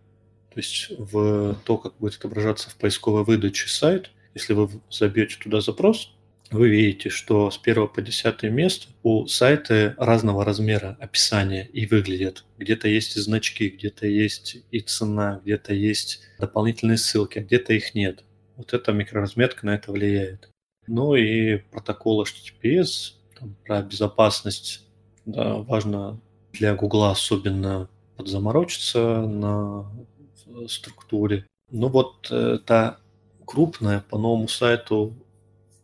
то 0.52 0.58
есть 0.58 0.90
в 0.98 1.54
то, 1.64 1.78
как 1.78 1.96
будет 1.98 2.16
отображаться 2.16 2.68
в 2.68 2.74
поисковой 2.74 3.22
выдаче 3.22 3.68
сайт. 3.68 4.10
Если 4.34 4.54
вы 4.54 4.68
забьете 4.90 5.36
туда 5.40 5.60
запрос, 5.60 6.12
вы 6.50 6.68
видите, 6.68 7.10
что 7.10 7.52
с 7.52 7.60
1 7.62 7.88
по 7.88 8.02
10 8.02 8.42
место 8.44 8.88
у 9.04 9.28
сайта 9.28 9.94
разного 9.96 10.44
размера 10.44 10.96
описания 10.98 11.64
и 11.72 11.86
выглядят. 11.86 12.44
Где-то 12.58 12.88
есть 12.88 13.16
и 13.16 13.20
значки, 13.20 13.68
где-то 13.68 14.08
есть 14.08 14.56
и 14.72 14.80
цена, 14.80 15.40
где-то 15.44 15.74
есть 15.74 16.22
дополнительные 16.40 16.98
ссылки, 16.98 17.38
а 17.38 17.42
где-то 17.42 17.72
их 17.72 17.94
нет. 17.94 18.24
Вот 18.56 18.74
эта 18.74 18.90
микроразметка 18.92 19.64
на 19.64 19.76
это 19.76 19.92
влияет. 19.92 20.50
Ну 20.88 21.14
и 21.14 21.58
протокол 21.58 22.24
HTTPS, 22.24 23.12
там, 23.38 23.54
про 23.64 23.82
безопасность, 23.82 24.86
да, 25.26 25.54
важно 25.54 26.18
для 26.52 26.74
Гугла 26.74 27.12
особенно 27.12 27.88
подзаморочиться 28.16 29.20
на 29.20 29.86
структуре. 30.66 31.46
Ну 31.70 31.88
вот 31.88 32.30
это 32.30 32.98
крупная 33.44 34.00
по 34.08 34.18
новому 34.18 34.48
сайту 34.48 35.14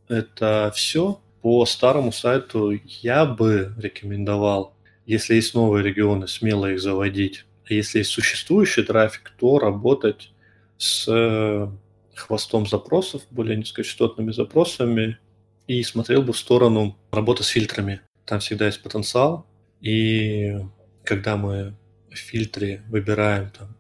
это 0.08 0.73
все. 0.75 1.20
По 1.42 1.66
старому 1.66 2.12
сайту 2.12 2.73
я 2.84 3.26
бы 3.26 3.75
рекомендовал, 3.76 4.75
если 5.04 5.34
есть 5.34 5.54
новые 5.54 5.84
регионы, 5.84 6.26
смело 6.26 6.70
их 6.73 6.80
заводить. 6.80 7.44
А 7.68 7.75
если 7.75 7.99
есть 7.99 8.11
существующий 8.11 8.82
трафик, 8.82 9.32
то 9.38 9.58
работать 9.58 10.32
с 10.78 11.06
э, 11.08 11.68
хвостом 12.14 12.66
запросов, 12.66 13.23
более 13.30 13.56
низкочастотными 13.56 14.33
запросами, 14.33 15.18
и 15.66 15.83
смотрел 15.83 16.23
бы 16.23 16.33
в 16.33 16.38
сторону 16.38 16.97
работы 17.11 17.42
с 17.42 17.49
фильтрами. 17.49 18.00
Там 18.25 18.40
всегда 18.40 18.66
есть 18.66 18.83
потенциал. 18.83 19.47
И 19.80 20.56
когда 21.04 21.37
мы 21.37 21.76
в 22.11 22.16
фильтре 22.16 22.83
выбираем, 22.88 23.50
там, 23.50 23.76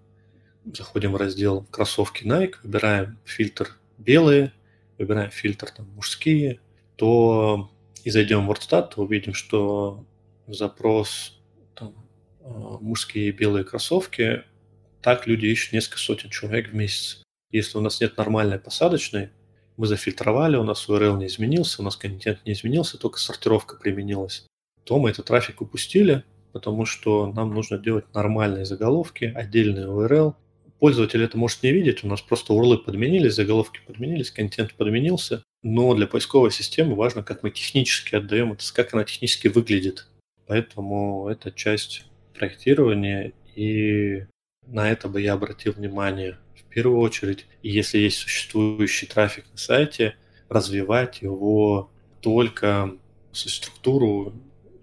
заходим 0.72 1.12
в 1.12 1.16
раздел 1.16 1.66
кроссовки 1.70 2.24
Nike, 2.24 2.54
выбираем 2.62 3.18
фильтр 3.24 3.76
белые, 3.98 4.52
выбираем 4.98 5.30
фильтр 5.30 5.70
там, 5.70 5.90
мужские, 5.90 6.60
то 6.96 7.70
и 8.02 8.10
зайдем 8.10 8.46
в 8.46 8.50
WordStat, 8.50 8.94
то 8.94 9.02
увидим, 9.02 9.34
что 9.34 10.04
запрос 10.46 11.40
там, 11.74 11.94
а, 12.42 12.78
мужские 12.80 13.32
белые 13.32 13.64
кроссовки, 13.64 14.44
так 15.00 15.26
люди 15.26 15.46
ищут 15.46 15.72
несколько 15.72 15.98
сотен 15.98 16.30
человек 16.30 16.70
в 16.70 16.74
месяц. 16.74 17.23
Если 17.54 17.78
у 17.78 17.80
нас 17.80 18.00
нет 18.00 18.16
нормальной 18.16 18.58
посадочной, 18.58 19.30
мы 19.76 19.86
зафильтровали, 19.86 20.56
у 20.56 20.64
нас 20.64 20.88
URL 20.88 21.16
не 21.18 21.28
изменился, 21.28 21.82
у 21.82 21.84
нас 21.84 21.94
контент 21.94 22.40
не 22.44 22.52
изменился, 22.52 22.98
только 22.98 23.20
сортировка 23.20 23.76
применилась, 23.76 24.44
то 24.82 24.98
мы 24.98 25.10
этот 25.10 25.26
трафик 25.26 25.60
упустили, 25.60 26.24
потому 26.52 26.84
что 26.84 27.32
нам 27.32 27.54
нужно 27.54 27.78
делать 27.78 28.12
нормальные 28.12 28.64
заголовки, 28.64 29.32
отдельный 29.32 29.84
URL, 29.84 30.34
Пользователь 30.80 31.22
это 31.22 31.38
может 31.38 31.62
не 31.62 31.70
видеть, 31.70 32.02
у 32.02 32.08
нас 32.08 32.20
просто 32.20 32.52
урлы 32.52 32.76
подменились, 32.76 33.34
заголовки 33.34 33.80
подменились, 33.86 34.32
контент 34.32 34.74
подменился. 34.74 35.44
Но 35.62 35.94
для 35.94 36.08
поисковой 36.08 36.50
системы 36.50 36.96
важно, 36.96 37.22
как 37.22 37.44
мы 37.44 37.50
технически 37.52 38.16
отдаем 38.16 38.52
это, 38.52 38.64
как 38.74 38.92
она 38.92 39.04
технически 39.04 39.46
выглядит. 39.46 40.08
Поэтому 40.48 41.28
это 41.28 41.52
часть 41.52 42.04
проектирования, 42.34 43.32
и 43.54 44.26
на 44.66 44.90
это 44.90 45.08
бы 45.08 45.22
я 45.22 45.34
обратил 45.34 45.72
внимание 45.72 46.36
первую 46.74 47.00
очередь. 47.00 47.46
И 47.62 47.70
если 47.70 47.98
есть 47.98 48.18
существующий 48.18 49.06
трафик 49.06 49.44
на 49.52 49.58
сайте, 49.58 50.16
развивать 50.48 51.22
его 51.22 51.90
только 52.20 52.96
структуру 53.32 54.34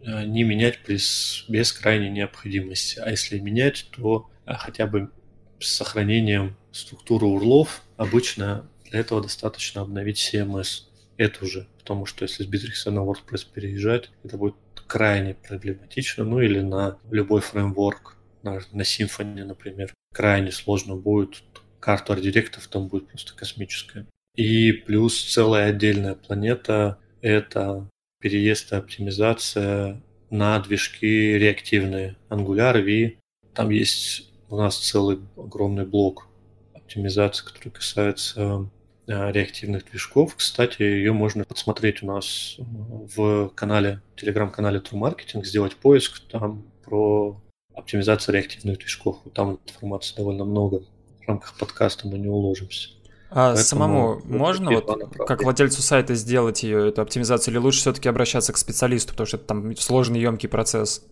а, 0.05 0.23
не 0.23 0.43
менять 0.43 0.79
без, 0.87 1.45
без 1.47 1.71
крайней 1.71 2.09
необходимости. 2.09 2.99
А 2.99 3.09
если 3.11 3.39
менять, 3.39 3.87
то 3.91 4.29
а, 4.45 4.55
хотя 4.55 4.87
бы 4.87 5.11
с 5.59 5.67
сохранением 5.67 6.55
структуры 6.71 7.25
урлов 7.25 7.83
обычно 7.97 8.69
для 8.89 8.99
этого 9.01 9.21
достаточно 9.21 9.81
обновить 9.81 10.17
CMS 10.17 10.85
эту 11.17 11.45
же, 11.45 11.67
потому 11.77 12.05
что 12.05 12.23
если 12.23 12.43
с 12.43 12.47
Bittrex 12.47 12.89
на 12.89 12.99
WordPress 12.99 13.45
переезжать, 13.53 14.09
это 14.23 14.37
будет 14.37 14.55
крайне 14.87 15.35
проблематично, 15.35 16.23
ну 16.23 16.41
или 16.41 16.61
на 16.61 16.97
любой 17.11 17.41
фреймворк, 17.41 18.17
на, 18.43 18.59
на 18.71 18.81
Symfony, 18.81 19.43
например, 19.43 19.93
крайне 20.13 20.51
сложно 20.51 20.95
будет. 20.95 21.43
Карту 21.81 22.13
редиректов 22.13 22.67
там 22.67 22.87
будет 22.87 23.09
просто 23.09 23.33
космическая. 23.35 24.05
И 24.35 24.71
плюс 24.71 25.33
целая 25.33 25.69
отдельная 25.69 26.15
планета— 26.15 26.99
это 27.21 27.89
переезд 28.21 28.71
и 28.71 28.75
оптимизация 28.75 30.01
на 30.29 30.59
движки 30.59 31.37
реактивные. 31.37 32.15
Angular, 32.29 32.81
V. 32.81 33.17
Там 33.53 33.69
есть 33.71 34.31
у 34.49 34.55
нас 34.55 34.77
целый 34.77 35.19
огромный 35.35 35.85
блок 35.85 36.27
оптимизации, 36.73 37.45
который 37.45 37.69
касается 37.69 38.69
э, 39.07 39.31
реактивных 39.31 39.89
движков. 39.89 40.35
Кстати, 40.35 40.83
ее 40.83 41.13
можно 41.13 41.43
подсмотреть 41.43 42.03
у 42.03 42.05
нас 42.05 42.57
в 42.57 43.49
канале, 43.49 44.01
телеграм-канале 44.15 44.79
True 44.79 44.99
Marketing, 44.99 45.43
сделать 45.43 45.75
поиск 45.75 46.21
там 46.29 46.63
про 46.85 47.41
оптимизацию 47.73 48.35
реактивных 48.35 48.77
движков. 48.77 49.19
Там 49.33 49.59
информации 49.65 50.15
довольно 50.15 50.45
много. 50.45 50.83
В 51.23 51.27
рамках 51.27 51.57
подкаста 51.57 52.07
мы 52.07 52.17
не 52.17 52.27
уложимся. 52.27 52.89
А 53.29 53.53
Поэтому 53.53 53.63
самому 53.63 54.21
можно 54.25 54.71
вот 54.71 55.15
как 55.25 55.43
владельцу 55.43 55.81
сайта 55.81 56.15
сделать 56.15 56.63
ее, 56.63 56.89
эту 56.89 57.01
оптимизацию, 57.01 57.53
или 57.53 57.59
лучше 57.59 57.79
все-таки 57.79 58.09
обращаться 58.09 58.51
к 58.51 58.57
специалисту, 58.57 59.13
потому 59.13 59.25
что 59.25 59.37
это 59.37 59.45
там 59.45 59.75
сложный, 59.77 60.19
емкий 60.19 60.49
процесс? 60.49 61.05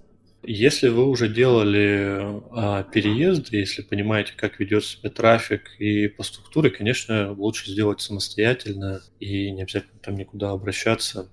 Если 0.44 0.90
вы 0.90 1.06
уже 1.06 1.28
делали 1.28 2.42
а, 2.52 2.84
переезды, 2.84 3.58
если 3.58 3.84
понимаете, 3.84 4.34
как 4.36 4.60
ведет 4.60 4.86
себя 4.86 5.10
трафик 5.10 5.70
и 5.80 6.08
по 6.08 6.24
структуре, 6.24 6.70
конечно, 6.70 7.34
лучше 7.34 7.72
сделать 7.72 8.02
самостоятельно 8.02 9.02
и 9.20 9.52
не 9.52 9.64
обязательно 9.64 10.00
там 10.02 10.16
никуда 10.16 10.52
обращаться. 10.52 11.30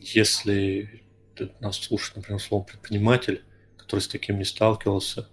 Если 0.00 1.02
нас 1.60 1.76
слушает, 1.76 2.16
например, 2.16 2.40
слово 2.40 2.64
предприниматель, 2.64 3.42
который 3.76 4.00
с 4.00 4.08
таким 4.08 4.38
не 4.38 4.44
сталкивался, 4.44 5.28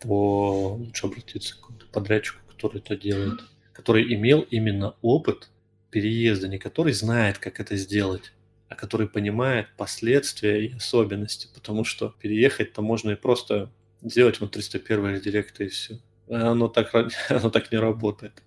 то 0.00 0.74
лучше 0.74 1.06
обратиться 1.06 1.56
к 1.60 1.70
подрядчику, 1.92 2.38
который 2.48 2.78
это 2.78 2.96
делает, 2.96 3.40
который 3.72 4.14
имел 4.14 4.40
именно 4.50 4.94
опыт 5.02 5.50
переезда, 5.90 6.48
не 6.48 6.58
который 6.58 6.92
знает, 6.92 7.38
как 7.38 7.60
это 7.60 7.76
сделать, 7.76 8.32
а 8.68 8.74
который 8.74 9.08
понимает 9.08 9.66
последствия 9.76 10.66
и 10.66 10.74
особенности, 10.74 11.48
потому 11.54 11.84
что 11.84 12.14
переехать-то 12.20 12.82
можно 12.82 13.10
и 13.10 13.16
просто 13.16 13.70
сделать 14.02 14.40
вот 14.40 14.52
301 14.52 15.14
редиректа 15.16 15.64
и 15.64 15.68
все. 15.68 15.98
Оно 16.28 16.68
так, 16.68 16.94
оно 17.28 17.50
так 17.50 17.72
не 17.72 17.78
работает. 17.78 18.42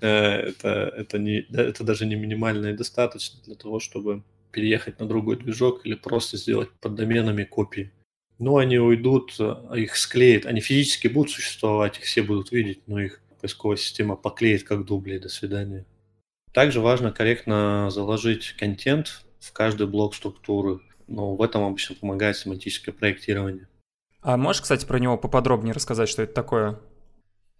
Э, 0.00 0.48
это, 0.48 0.68
это, 0.96 1.18
не, 1.18 1.40
это 1.52 1.84
даже 1.84 2.06
не 2.06 2.16
минимально 2.16 2.68
и 2.68 2.76
достаточно 2.76 3.40
для 3.44 3.54
того, 3.54 3.80
чтобы 3.80 4.22
переехать 4.50 5.00
на 5.00 5.06
другой 5.06 5.36
движок 5.36 5.86
или 5.86 5.94
просто 5.94 6.36
сделать 6.36 6.70
под 6.80 6.94
доменами 6.94 7.44
копии. 7.44 7.90
Но 8.38 8.56
они 8.56 8.78
уйдут, 8.78 9.38
их 9.74 9.96
склеят, 9.96 10.46
они 10.46 10.60
физически 10.60 11.08
будут 11.08 11.30
существовать, 11.30 11.98
их 11.98 12.04
все 12.04 12.22
будут 12.22 12.50
видеть, 12.50 12.82
но 12.86 13.00
их 13.00 13.20
поисковая 13.40 13.76
система 13.76 14.16
поклеит 14.16 14.64
как 14.64 14.84
дубли, 14.84 15.18
до 15.18 15.28
свидания. 15.28 15.84
Также 16.52 16.80
важно 16.80 17.12
корректно 17.12 17.88
заложить 17.90 18.54
контент 18.58 19.24
в 19.40 19.52
каждый 19.52 19.86
блок 19.86 20.14
структуры, 20.14 20.80
но 21.08 21.34
в 21.34 21.42
этом 21.42 21.64
обычно 21.64 21.96
помогает 21.96 22.36
семантическое 22.36 22.94
проектирование. 22.94 23.68
А 24.20 24.36
можешь, 24.36 24.62
кстати, 24.62 24.86
про 24.86 24.98
него 24.98 25.18
поподробнее 25.18 25.74
рассказать, 25.74 26.08
что 26.08 26.22
это 26.22 26.32
такое? 26.32 26.78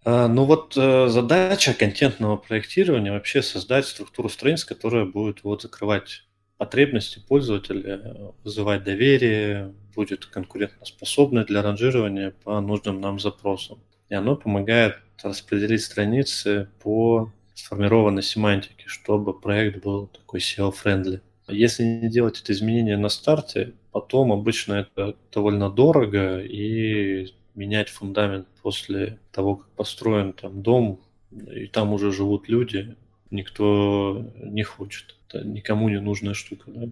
А, 0.05 0.27
ну 0.27 0.45
вот 0.45 0.75
э, 0.77 1.07
задача 1.07 1.73
контентного 1.73 2.37
проектирования 2.37 3.11
вообще 3.11 3.41
создать 3.41 3.85
структуру 3.85 4.29
страниц, 4.29 4.63
которая 4.63 5.05
будет 5.05 5.43
вот 5.43 5.61
закрывать 5.61 6.23
потребности 6.57 7.19
пользователя, 7.19 8.33
вызывать 8.43 8.83
доверие, 8.83 9.73
будет 9.95 10.25
конкурентоспособной 10.25 11.45
для 11.45 11.61
ранжирования 11.61 12.31
по 12.43 12.59
нужным 12.61 13.01
нам 13.01 13.19
запросам. 13.19 13.79
И 14.09 14.15
оно 14.15 14.35
помогает 14.35 14.97
распределить 15.21 15.83
страницы 15.83 16.69
по 16.81 17.31
сформированной 17.53 18.23
семантике, 18.23 18.83
чтобы 18.87 19.39
проект 19.39 19.83
был 19.83 20.07
такой 20.07 20.39
SEO-friendly. 20.39 21.21
Если 21.47 21.83
не 21.83 22.09
делать 22.09 22.41
это 22.41 22.53
изменение 22.53 22.97
на 22.97 23.09
старте, 23.09 23.73
потом 23.91 24.31
обычно 24.31 24.73
это 24.73 25.15
довольно 25.31 25.69
дорого 25.69 26.39
и 26.39 27.33
менять 27.55 27.89
фундамент 27.89 28.47
после 28.61 29.19
того, 29.31 29.57
как 29.57 29.69
построен 29.71 30.33
там 30.33 30.61
дом, 30.61 31.01
и 31.31 31.67
там 31.67 31.93
уже 31.93 32.11
живут 32.11 32.47
люди, 32.47 32.95
никто 33.33 34.31
не 34.35 34.63
хочет. 34.63 35.15
Это 35.27 35.45
никому 35.45 35.89
не 35.89 35.99
нужная 35.99 36.33
штука. 36.33 36.63
Да? 36.67 36.89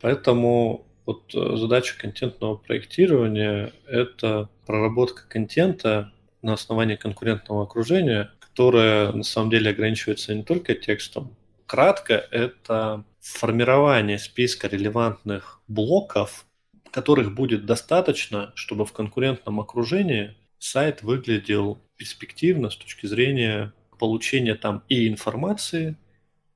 Поэтому 0.00 0.86
вот 1.06 1.34
э, 1.34 1.56
задача 1.56 1.96
контентного 1.98 2.56
проектирования– 2.56 3.72
это 3.86 4.48
проработка 4.66 5.28
контента 5.28 6.12
на 6.42 6.54
основании 6.54 6.96
конкурентного 6.96 7.62
окружения, 7.64 8.30
которое 8.40 9.12
на 9.12 9.22
самом 9.22 9.50
деле 9.50 9.70
ограничивается 9.70 10.34
не 10.34 10.42
только 10.42 10.74
текстом. 10.74 11.36
Кратко, 11.66 12.14
это 12.14 13.04
формирование 13.20 14.18
списка 14.18 14.68
релевантных 14.68 15.60
блоков 15.68 16.46
которых 16.90 17.34
будет 17.34 17.66
достаточно, 17.66 18.52
чтобы 18.54 18.84
в 18.84 18.92
конкурентном 18.92 19.60
окружении 19.60 20.34
сайт 20.58 21.02
выглядел 21.02 21.78
перспективно 21.96 22.70
с 22.70 22.76
точки 22.76 23.06
зрения 23.06 23.72
получения 23.98 24.54
там 24.54 24.82
и 24.88 25.08
информации 25.08 25.96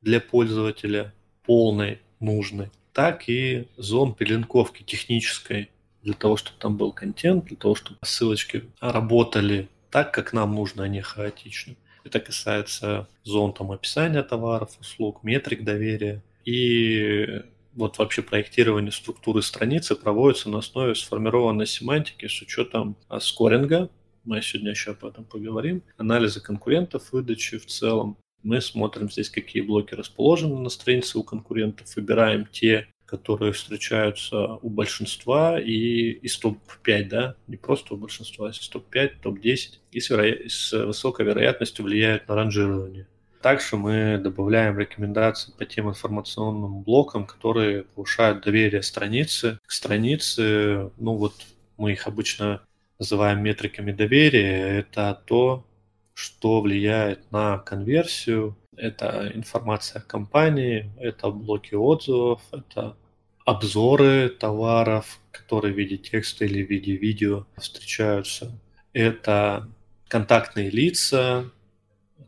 для 0.01 0.21
пользователя 0.21 1.13
полной, 1.45 2.01
нужной, 2.21 2.71
так 2.93 3.29
и 3.29 3.69
зон 3.77 4.15
перелинковки 4.15 4.83
технической 4.83 5.71
для 6.03 6.15
того, 6.15 6.37
чтобы 6.37 6.59
там 6.59 6.77
был 6.77 6.93
контент, 6.93 7.47
для 7.47 7.57
того, 7.57 7.75
чтобы 7.75 7.99
ссылочки 8.03 8.65
работали 8.81 9.69
так, 9.91 10.13
как 10.13 10.33
нам 10.33 10.55
нужно, 10.55 10.85
а 10.85 10.89
не 10.89 11.01
хаотично. 11.01 11.75
Это 12.05 12.19
касается 12.19 13.09
зон 13.23 13.53
там 13.53 13.71
описания 13.71 14.23
товаров, 14.23 14.77
услуг, 14.81 15.23
метрик 15.23 15.63
доверия 15.63 16.23
и 16.45 17.43
вот 17.75 17.99
вообще 17.99 18.23
проектирование 18.23 18.93
структуры 18.93 19.43
страницы 19.43 19.95
проводится 19.95 20.51
на 20.51 20.59
основе 20.59 20.95
сформированной 20.95 21.67
семантики 21.67 22.27
с 22.27 22.43
учетом 22.43 22.97
а, 23.09 23.21
скоринга, 23.21 23.89
мы 24.25 24.43
сегодня 24.43 24.71
еще 24.71 24.93
об 24.93 25.05
этом 25.05 25.25
поговорим, 25.25 25.83
анализа 25.97 26.41
конкурентов, 26.41 27.13
выдачи 27.13 27.59
в 27.59 27.67
целом. 27.67 28.17
Мы 28.43 28.61
смотрим 28.61 29.11
здесь, 29.11 29.31
какие 29.31 29.63
блоки 29.63 29.95
расположены 29.95 30.59
на 30.59 30.69
странице 30.69 31.19
у 31.19 31.23
конкурентов, 31.23 31.95
выбираем 31.95 32.47
те, 32.47 32.89
которые 33.07 33.53
встречаются 33.53 34.55
у 34.63 34.71
большинства 34.71 35.61
и 35.61 36.13
из 36.23 36.39
топ-5, 36.39 37.09
да, 37.09 37.37
не 37.47 37.57
просто 37.57 37.95
у 37.95 37.99
большинства, 37.99 38.49
а 38.49 38.51
из 38.51 38.69
топ-5, 38.69 39.11
топ-10 39.23 39.81
и 39.91 40.01
с, 40.01 40.09
веро... 40.09 40.49
с 40.49 40.73
высокой 40.73 41.27
вероятностью 41.27 41.85
влияют 41.85 42.27
на 42.27 42.35
ранжирование. 42.35 43.07
Также 43.43 43.77
мы 43.77 44.19
добавляем 44.23 44.79
рекомендации 44.79 45.53
по 45.59 45.67
тем 45.67 45.91
информационным 45.91 46.83
блокам, 46.83 47.27
которые 47.27 47.83
повышают 47.83 48.45
доверие 48.45 48.83
страницы. 48.83 49.59
К 49.67 49.73
странице, 49.73 50.91
ну 50.97 51.17
вот 51.17 51.35
мы 51.77 51.93
их 51.93 52.07
обычно 52.07 52.63
называем 53.03 53.43
метриками 53.43 53.93
доверия. 53.93 54.79
Это 54.79 55.21
то, 55.27 55.67
что 56.15 56.61
влияет 56.61 57.31
на 57.33 57.59
конверсию, 57.59 58.57
это 58.77 59.31
информация 59.35 60.01
о 60.01 60.05
компании, 60.05 60.91
это 60.99 61.31
блоки 61.31 61.75
отзывов, 61.75 62.41
это 62.53 62.97
обзоры 63.45 64.29
товаров, 64.29 65.19
которые 65.33 65.75
в 65.75 65.79
виде 65.79 65.97
текста 65.97 66.45
или 66.45 66.65
в 66.65 66.71
виде 66.71 66.97
видео 66.97 67.45
встречаются. 67.57 68.57
Это 68.93 69.69
контактные 70.09 70.71
лица, 70.71 71.51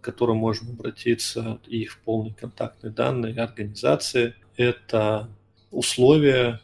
к 0.01 0.05
которым 0.05 0.39
можем 0.39 0.71
обратиться, 0.71 1.61
их 1.67 2.01
полные 2.01 2.35
контактные 2.35 2.93
данные 2.93 3.41
организации. 3.41 4.35
Это 4.57 5.29
условия 5.71 6.61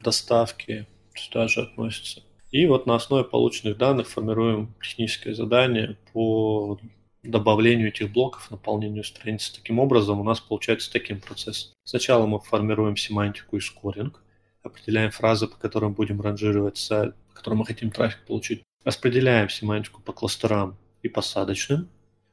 доставки, 0.00 0.86
сюда 1.14 1.46
же 1.48 1.62
относятся. 1.62 2.22
И 2.54 2.66
вот 2.66 2.86
на 2.86 2.94
основе 2.94 3.24
полученных 3.24 3.78
данных 3.78 4.08
формируем 4.08 4.72
техническое 4.80 5.34
задание 5.34 5.96
по 6.12 6.78
добавлению 7.24 7.88
этих 7.88 8.12
блоков, 8.12 8.48
наполнению 8.48 9.02
страницы. 9.02 9.52
Таким 9.52 9.80
образом, 9.80 10.20
у 10.20 10.22
нас 10.22 10.38
получается 10.38 10.92
таким 10.92 11.20
процессом. 11.20 11.72
Сначала 11.82 12.26
мы 12.26 12.38
формируем 12.38 12.96
семантику 12.96 13.56
и 13.56 13.60
скоринг, 13.60 14.22
определяем 14.62 15.10
фразы, 15.10 15.48
по 15.48 15.56
которым 15.56 15.94
будем 15.94 16.20
ранжировать 16.20 16.78
сайт, 16.78 17.16
по 17.30 17.34
которым 17.34 17.58
мы 17.58 17.66
хотим 17.66 17.90
трафик 17.90 18.24
получить. 18.24 18.62
Распределяем 18.84 19.48
семантику 19.48 20.00
по 20.00 20.12
кластерам 20.12 20.76
и 21.02 21.08
посадочным 21.08 21.88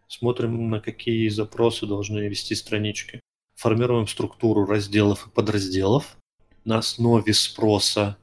смотрим, 0.08 0.70
на 0.70 0.80
какие 0.82 1.30
запросы 1.30 1.88
должны 1.88 2.20
вести 2.28 2.54
странички. 2.54 3.22
Формируем 3.56 4.08
структуру 4.08 4.68
разделов 4.68 5.26
и 5.26 5.32
подразделов 5.32 6.16
на 6.64 6.78
основе 6.78 7.34
спроса, 7.34 8.18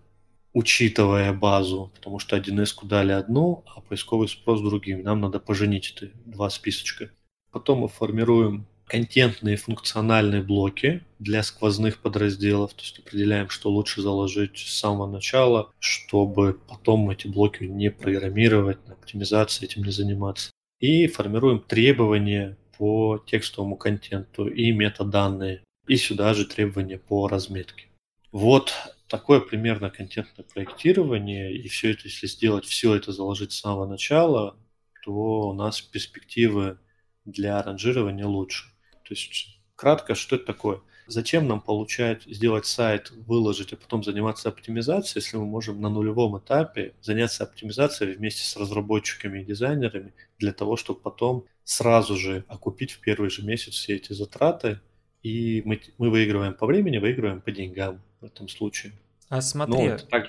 учитывая 0.59 1.33
базу, 1.33 1.93
потому 1.95 2.19
что 2.19 2.37
1С 2.37 2.75
дали 2.83 3.13
одну, 3.13 3.63
а 3.67 3.81
поисковый 3.81 4.27
спрос 4.27 4.61
другим. 4.61 5.05
Нам 5.05 5.21
надо 5.21 5.39
поженить 5.39 5.95
эти 5.95 6.11
два 6.27 6.51
списочка. 6.51 7.11
Потом 7.53 7.79
мы 7.79 7.89
формируем 7.89 8.67
контентные 8.87 9.57
функциональные 9.57 10.43
блоки 10.43 11.05
для 11.21 11.45
сквозных 11.45 11.99
подразделов, 11.99 12.75
то 12.75 12.83
есть 12.83 12.99
определяем, 12.99 13.51
что 13.51 13.71
лучше 13.71 14.03
заложить 14.03 14.59
с 14.59 14.81
самого 14.81 15.07
начала, 15.07 15.71
чтобы 15.79 16.59
потом 16.69 17.09
эти 17.11 17.29
блоки 17.29 17.63
не 17.63 17.93
программировать, 17.93 18.85
на 18.89 18.95
оптимизации 18.95 19.65
этим 19.65 19.85
не 19.85 19.93
заниматься 19.93 20.51
и 20.81 21.07
формируем 21.07 21.61
требования 21.61 22.57
по 22.77 23.23
текстовому 23.25 23.77
контенту 23.77 24.49
и 24.49 24.73
метаданные, 24.73 25.63
и 25.87 25.97
сюда 25.97 26.35
же 26.35 26.47
требования 26.47 26.99
по 26.99 27.29
разметке. 27.29 27.87
Вот 28.33 28.73
такое 29.09 29.41
примерно 29.41 29.91
контентное 29.91 30.45
проектирование, 30.45 31.55
и 31.55 31.67
все 31.69 31.93
это, 31.93 32.03
если 32.05 32.27
сделать, 32.27 32.65
все 32.67 32.95
это 32.95 33.13
заложить 33.13 33.53
с 33.53 33.61
самого 33.61 33.87
начала, 33.87 34.57
то 35.03 35.49
у 35.49 35.53
нас 35.55 35.81
перспективы 35.81 36.79
для 37.25 37.63
ранжирования 37.63 38.27
лучше. 38.27 38.67
То 39.05 39.15
есть, 39.15 39.61
кратко, 39.77 40.15
что 40.15 40.37
это 40.37 40.45
такое? 40.45 40.81
Зачем 41.07 41.49
нам 41.49 41.63
получать, 41.63 42.25
сделать 42.25 42.67
сайт, 42.67 43.11
выложить, 43.11 43.73
а 43.73 43.77
потом 43.77 44.05
заниматься 44.05 44.51
оптимизацией, 44.51 45.23
если 45.23 45.39
мы 45.39 45.47
можем 45.47 45.81
на 45.81 45.89
нулевом 45.89 46.39
этапе 46.39 46.95
заняться 47.01 47.45
оптимизацией 47.45 48.15
вместе 48.15 48.43
с 48.43 48.57
разработчиками 48.59 49.41
и 49.41 49.45
дизайнерами 49.45 50.13
для 50.39 50.53
того, 50.53 50.77
чтобы 50.77 51.01
потом 51.01 51.47
сразу 51.65 52.15
же 52.15 52.45
окупить 52.47 52.93
в 52.93 53.01
первый 53.01 53.31
же 53.31 53.43
месяц 53.43 53.73
все 53.73 53.97
эти 53.97 54.13
затраты, 54.13 54.81
и 55.23 55.63
мы, 55.65 55.81
мы 55.97 56.11
выигрываем 56.11 56.53
по 56.53 56.67
времени, 56.67 56.99
выигрываем 56.99 57.41
по 57.41 57.53
деньгам 57.53 58.03
в 58.21 58.25
этом 58.25 58.49
случае. 58.49 58.93
А 59.29 59.43
смотри, 59.43 59.91
ну, 59.91 59.99
так... 60.11 60.27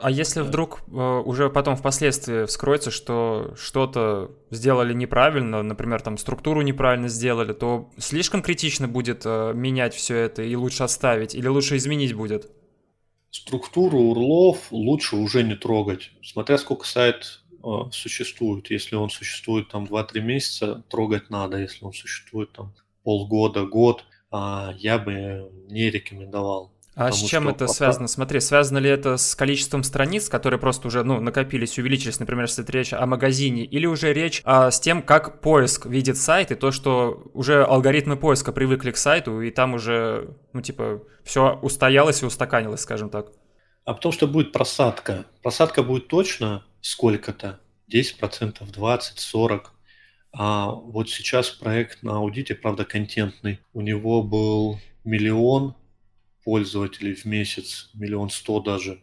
а 0.00 0.10
если 0.10 0.40
вдруг 0.40 0.82
э, 0.88 0.92
уже 0.92 1.50
потом 1.50 1.76
впоследствии 1.76 2.46
вскроется, 2.46 2.90
что 2.90 3.54
что-то 3.56 4.32
сделали 4.50 4.92
неправильно, 4.92 5.62
например, 5.62 6.02
там 6.02 6.18
структуру 6.18 6.62
неправильно 6.62 7.06
сделали, 7.08 7.52
то 7.52 7.90
слишком 7.96 8.42
критично 8.42 8.88
будет 8.88 9.22
э, 9.24 9.52
менять 9.54 9.94
все 9.94 10.16
это 10.16 10.42
и 10.42 10.56
лучше 10.56 10.82
оставить, 10.82 11.36
или 11.36 11.46
лучше 11.46 11.76
изменить 11.76 12.12
будет? 12.12 12.50
Структуру 13.30 13.98
урлов 13.98 14.66
лучше 14.72 15.14
уже 15.14 15.44
не 15.44 15.54
трогать, 15.54 16.10
смотря 16.20 16.58
сколько 16.58 16.84
сайт 16.84 17.42
э, 17.62 17.68
существует. 17.92 18.68
Если 18.68 18.96
он 18.96 19.10
существует 19.10 19.68
там 19.68 19.84
2-3 19.84 20.20
месяца, 20.20 20.82
трогать 20.88 21.30
надо. 21.30 21.56
Если 21.58 21.84
он 21.84 21.92
существует 21.92 22.50
там 22.50 22.74
полгода, 23.04 23.64
год, 23.64 24.04
а, 24.32 24.74
я 24.78 24.98
бы 24.98 25.50
не 25.68 25.88
рекомендовал. 25.90 26.72
А 27.00 27.12
с 27.12 27.22
чем 27.22 27.48
это 27.48 27.64
пока... 27.64 27.72
связано? 27.72 28.08
Смотри, 28.08 28.40
связано 28.40 28.76
ли 28.76 28.90
это 28.90 29.16
с 29.16 29.34
количеством 29.34 29.84
страниц, 29.84 30.28
которые 30.28 30.60
просто 30.60 30.88
уже 30.88 31.02
ну, 31.02 31.18
накопились, 31.18 31.78
увеличились, 31.78 32.20
например, 32.20 32.44
если 32.44 32.62
это 32.62 32.72
речь 32.72 32.92
о 32.92 33.06
магазине, 33.06 33.64
или 33.64 33.86
уже 33.86 34.12
речь 34.12 34.42
а, 34.44 34.70
с 34.70 34.78
тем, 34.80 35.00
как 35.02 35.40
поиск 35.40 35.86
видит 35.86 36.18
сайт, 36.18 36.50
и 36.50 36.56
то, 36.56 36.72
что 36.72 37.30
уже 37.32 37.64
алгоритмы 37.64 38.18
поиска 38.18 38.52
привыкли 38.52 38.90
к 38.90 38.98
сайту, 38.98 39.40
и 39.40 39.50
там 39.50 39.72
уже, 39.72 40.36
ну, 40.52 40.60
типа, 40.60 41.02
все 41.24 41.58
устоялось 41.62 42.22
и 42.22 42.26
устаканилось, 42.26 42.82
скажем 42.82 43.08
так. 43.08 43.28
А 43.86 43.94
потому 43.94 44.12
что 44.12 44.26
будет 44.26 44.52
просадка. 44.52 45.24
Просадка 45.42 45.82
будет 45.82 46.08
точно 46.08 46.66
сколько-то, 46.82 47.60
10%, 47.90 48.58
20%, 48.60 49.00
40%. 49.16 49.60
А 50.32 50.66
вот 50.70 51.08
сейчас 51.08 51.48
проект 51.48 52.02
на 52.02 52.16
аудите, 52.16 52.54
правда, 52.54 52.84
контентный. 52.84 53.60
У 53.72 53.80
него 53.80 54.22
был 54.22 54.78
миллион 55.02 55.74
пользователей 56.44 57.14
в 57.14 57.24
месяц, 57.24 57.90
миллион 57.94 58.30
сто 58.30 58.60
даже. 58.60 59.02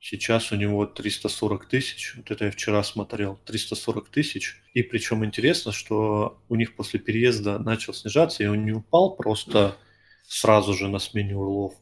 Сейчас 0.00 0.52
у 0.52 0.56
него 0.56 0.84
340 0.84 1.66
тысяч, 1.66 2.14
вот 2.16 2.30
это 2.30 2.44
я 2.44 2.50
вчера 2.50 2.82
смотрел, 2.82 3.38
340 3.46 4.10
тысяч. 4.10 4.56
И 4.74 4.82
причем 4.82 5.24
интересно, 5.24 5.72
что 5.72 6.42
у 6.48 6.56
них 6.56 6.76
после 6.76 7.00
переезда 7.00 7.58
начал 7.58 7.94
снижаться, 7.94 8.42
и 8.42 8.46
он 8.46 8.66
не 8.66 8.72
упал 8.72 9.16
просто 9.16 9.78
сразу 10.26 10.74
же 10.74 10.88
на 10.88 10.98
смене 10.98 11.36
урлов, 11.36 11.74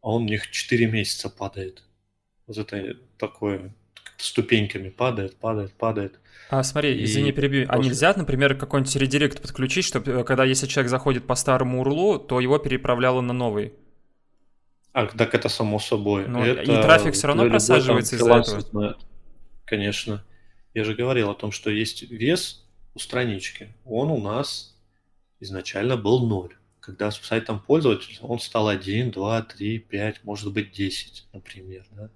а 0.00 0.10
он 0.10 0.22
у 0.22 0.26
них 0.26 0.48
4 0.50 0.86
месяца 0.86 1.28
падает. 1.28 1.82
Вот 2.46 2.56
это 2.58 2.96
такое, 3.18 3.74
ступеньками 4.16 4.88
падает, 4.88 5.36
падает, 5.36 5.72
падает. 5.72 6.20
А 6.48 6.62
смотри, 6.62 7.02
извини, 7.02 7.32
перебью. 7.32 7.66
А 7.68 7.78
нельзя, 7.78 8.14
например, 8.16 8.56
какой-нибудь 8.56 8.94
редирект 8.96 9.42
подключить, 9.42 9.84
чтобы 9.84 10.12
э, 10.12 10.24
когда 10.24 10.44
если 10.44 10.66
человек 10.66 10.90
заходит 10.90 11.26
по 11.26 11.34
старому 11.34 11.80
урлу, 11.80 12.18
то 12.18 12.38
его 12.38 12.58
переправляло 12.58 13.20
на 13.20 13.32
новый? 13.32 13.72
А, 14.96 15.04
так 15.04 15.34
это 15.34 15.50
само 15.50 15.78
собой. 15.78 16.26
Ну, 16.26 16.42
это 16.42 16.62
и 16.62 16.82
трафик 16.82 17.12
все 17.12 17.26
равно 17.26 17.46
просаживается 17.46 18.16
из-за 18.16 18.32
этого. 18.32 18.96
Конечно. 19.66 20.24
Я 20.72 20.84
же 20.84 20.94
говорил 20.94 21.28
о 21.28 21.34
том, 21.34 21.52
что 21.52 21.68
есть 21.68 22.10
вес 22.10 22.66
у 22.94 22.98
странички. 22.98 23.74
Он 23.84 24.10
у 24.10 24.18
нас 24.18 24.74
изначально 25.38 25.98
был 25.98 26.26
0. 26.26 26.56
Когда 26.80 27.10
с 27.10 27.20
сайтом 27.20 27.60
пользователя 27.60 28.16
он 28.22 28.40
стал 28.40 28.68
1, 28.68 29.10
2, 29.10 29.42
3, 29.42 29.78
5, 29.80 30.24
может 30.24 30.50
быть 30.54 30.72
10, 30.72 31.26
например. 31.34 31.84
Да? 31.90 32.08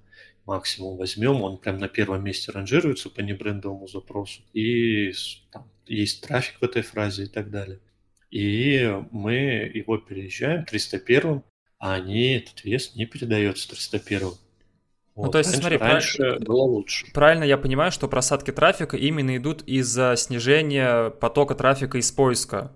Максимум 0.47 0.97
возьмем, 0.97 1.43
он 1.43 1.59
прям 1.59 1.77
на 1.77 1.89
первом 1.89 2.25
месте 2.25 2.51
ранжируется 2.51 3.11
по 3.11 3.21
небрендовому 3.21 3.89
запросу. 3.89 4.41
И 4.55 5.13
там 5.53 5.71
есть 5.85 6.27
трафик 6.27 6.59
в 6.63 6.65
этой 6.65 6.81
фразе 6.81 7.25
и 7.25 7.29
так 7.29 7.51
далее. 7.51 7.79
И 8.31 8.91
мы 9.11 9.35
его 9.75 9.99
переезжаем 9.99 10.65
301 10.65 11.43
а 11.81 11.95
они, 11.95 12.35
этот 12.37 12.63
вес 12.63 12.95
не 12.95 13.07
передается 13.07 13.69
301 13.69 14.35
вот. 15.17 15.27
Ну, 15.27 15.33
то 15.33 15.39
есть, 15.39 15.51
раньше, 15.51 15.61
смотри, 15.61 15.79
раньше 15.79 16.17
прав... 16.17 16.41
было 16.41 16.63
лучше. 16.63 17.07
Правильно 17.13 17.45
я 17.45 17.59
понимаю, 17.59 17.91
что 17.91 18.09
просадки 18.09 18.53
трафика 18.53 18.97
именно 18.97 19.37
идут 19.37 19.63
из-за 19.63 20.15
снижения 20.17 21.11
потока 21.11 21.55
трафика 21.55 21.99
из 21.99 22.11
поиска? 22.13 22.73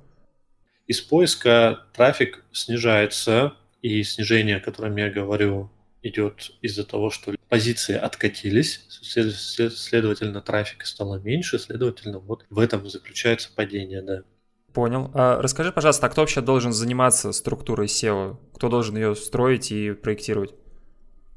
Из 0.87 1.01
поиска 1.01 1.87
трафик 1.95 2.45
снижается, 2.53 3.55
и 3.81 4.03
снижение, 4.03 4.57
о 4.57 4.61
котором 4.61 4.97
я 4.97 5.11
говорю, 5.11 5.71
идет 6.03 6.51
из-за 6.61 6.85
того, 6.85 7.11
что 7.11 7.35
позиции 7.49 7.95
откатились, 7.95 8.83
следовательно, 8.91 10.43
трафика 10.43 10.87
стало 10.87 11.19
меньше, 11.19 11.59
следовательно, 11.59 12.19
вот 12.19 12.45
в 12.51 12.59
этом 12.59 12.87
заключается 12.89 13.51
падение, 13.55 14.03
да. 14.03 14.23
Понял. 14.75 15.13
А 15.15 15.41
расскажи, 15.41 15.71
пожалуйста, 15.71 16.07
а 16.07 16.11
кто 16.11 16.23
вообще 16.23 16.41
должен 16.41 16.73
заниматься 16.73 17.31
структурой 17.31 17.87
SEO? 17.87 18.39
Кто 18.55 18.69
должен 18.69 18.97
ее 18.97 19.15
строить 19.15 19.71
и 19.71 19.93
проектировать? 19.93 20.53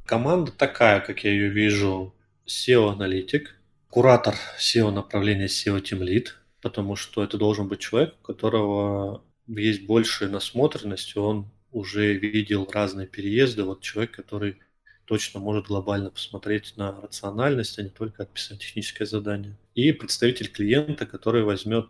Команда 0.06 0.52
такая, 0.52 1.02
как 1.02 1.24
я 1.24 1.30
ее 1.32 1.50
вижу, 1.50 2.16
SEO-аналитик, 2.48 3.56
куратор 3.90 4.34
SEO 4.60 4.90
направления 4.90 5.46
SEO 5.46 5.80
Team 5.82 6.00
Lead, 6.00 6.30
потому 6.62 6.96
что 6.96 7.24
это 7.24 7.38
должен 7.38 7.68
быть 7.68 7.80
человек, 7.80 8.16
у 8.22 8.26
которого 8.26 9.24
есть 9.46 9.86
большая 9.86 10.30
насмотренность, 10.30 11.16
он 11.16 11.52
уже 11.72 12.14
видел 12.14 12.68
разные 12.74 13.06
переезды, 13.06 13.64
вот 13.64 13.82
человек, 13.82 14.12
который 14.12 14.58
точно 15.06 15.40
может 15.40 15.68
глобально 15.68 16.10
посмотреть 16.10 16.74
на 16.76 17.00
рациональность, 17.02 17.78
а 17.78 17.84
не 17.84 17.90
только 17.90 18.24
отписать 18.24 18.60
техническое 18.60 19.06
задание. 19.06 19.56
И 19.76 19.92
представитель 19.92 20.50
клиента, 20.50 21.06
который 21.06 21.44
возьмет 21.44 21.88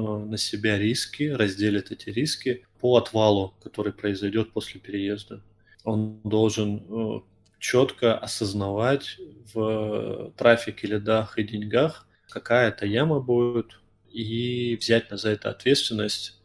на 0.00 0.36
себя 0.36 0.78
риски, 0.78 1.24
разделит 1.24 1.90
эти 1.90 2.10
риски 2.10 2.66
по 2.80 2.96
отвалу, 2.96 3.54
который 3.62 3.92
произойдет 3.92 4.52
после 4.52 4.80
переезда. 4.80 5.42
Он 5.84 6.20
должен 6.24 6.84
э, 6.88 7.20
четко 7.58 8.18
осознавать 8.18 9.18
в 9.54 10.32
трафике, 10.36 10.86
лидах 10.88 11.38
и 11.38 11.44
деньгах, 11.44 12.06
какая 12.28 12.68
это 12.68 12.86
яма 12.86 13.20
будет, 13.20 13.78
и 14.10 14.76
взять 14.80 15.10
на 15.10 15.16
за 15.16 15.30
это 15.30 15.50
ответственность, 15.50 16.40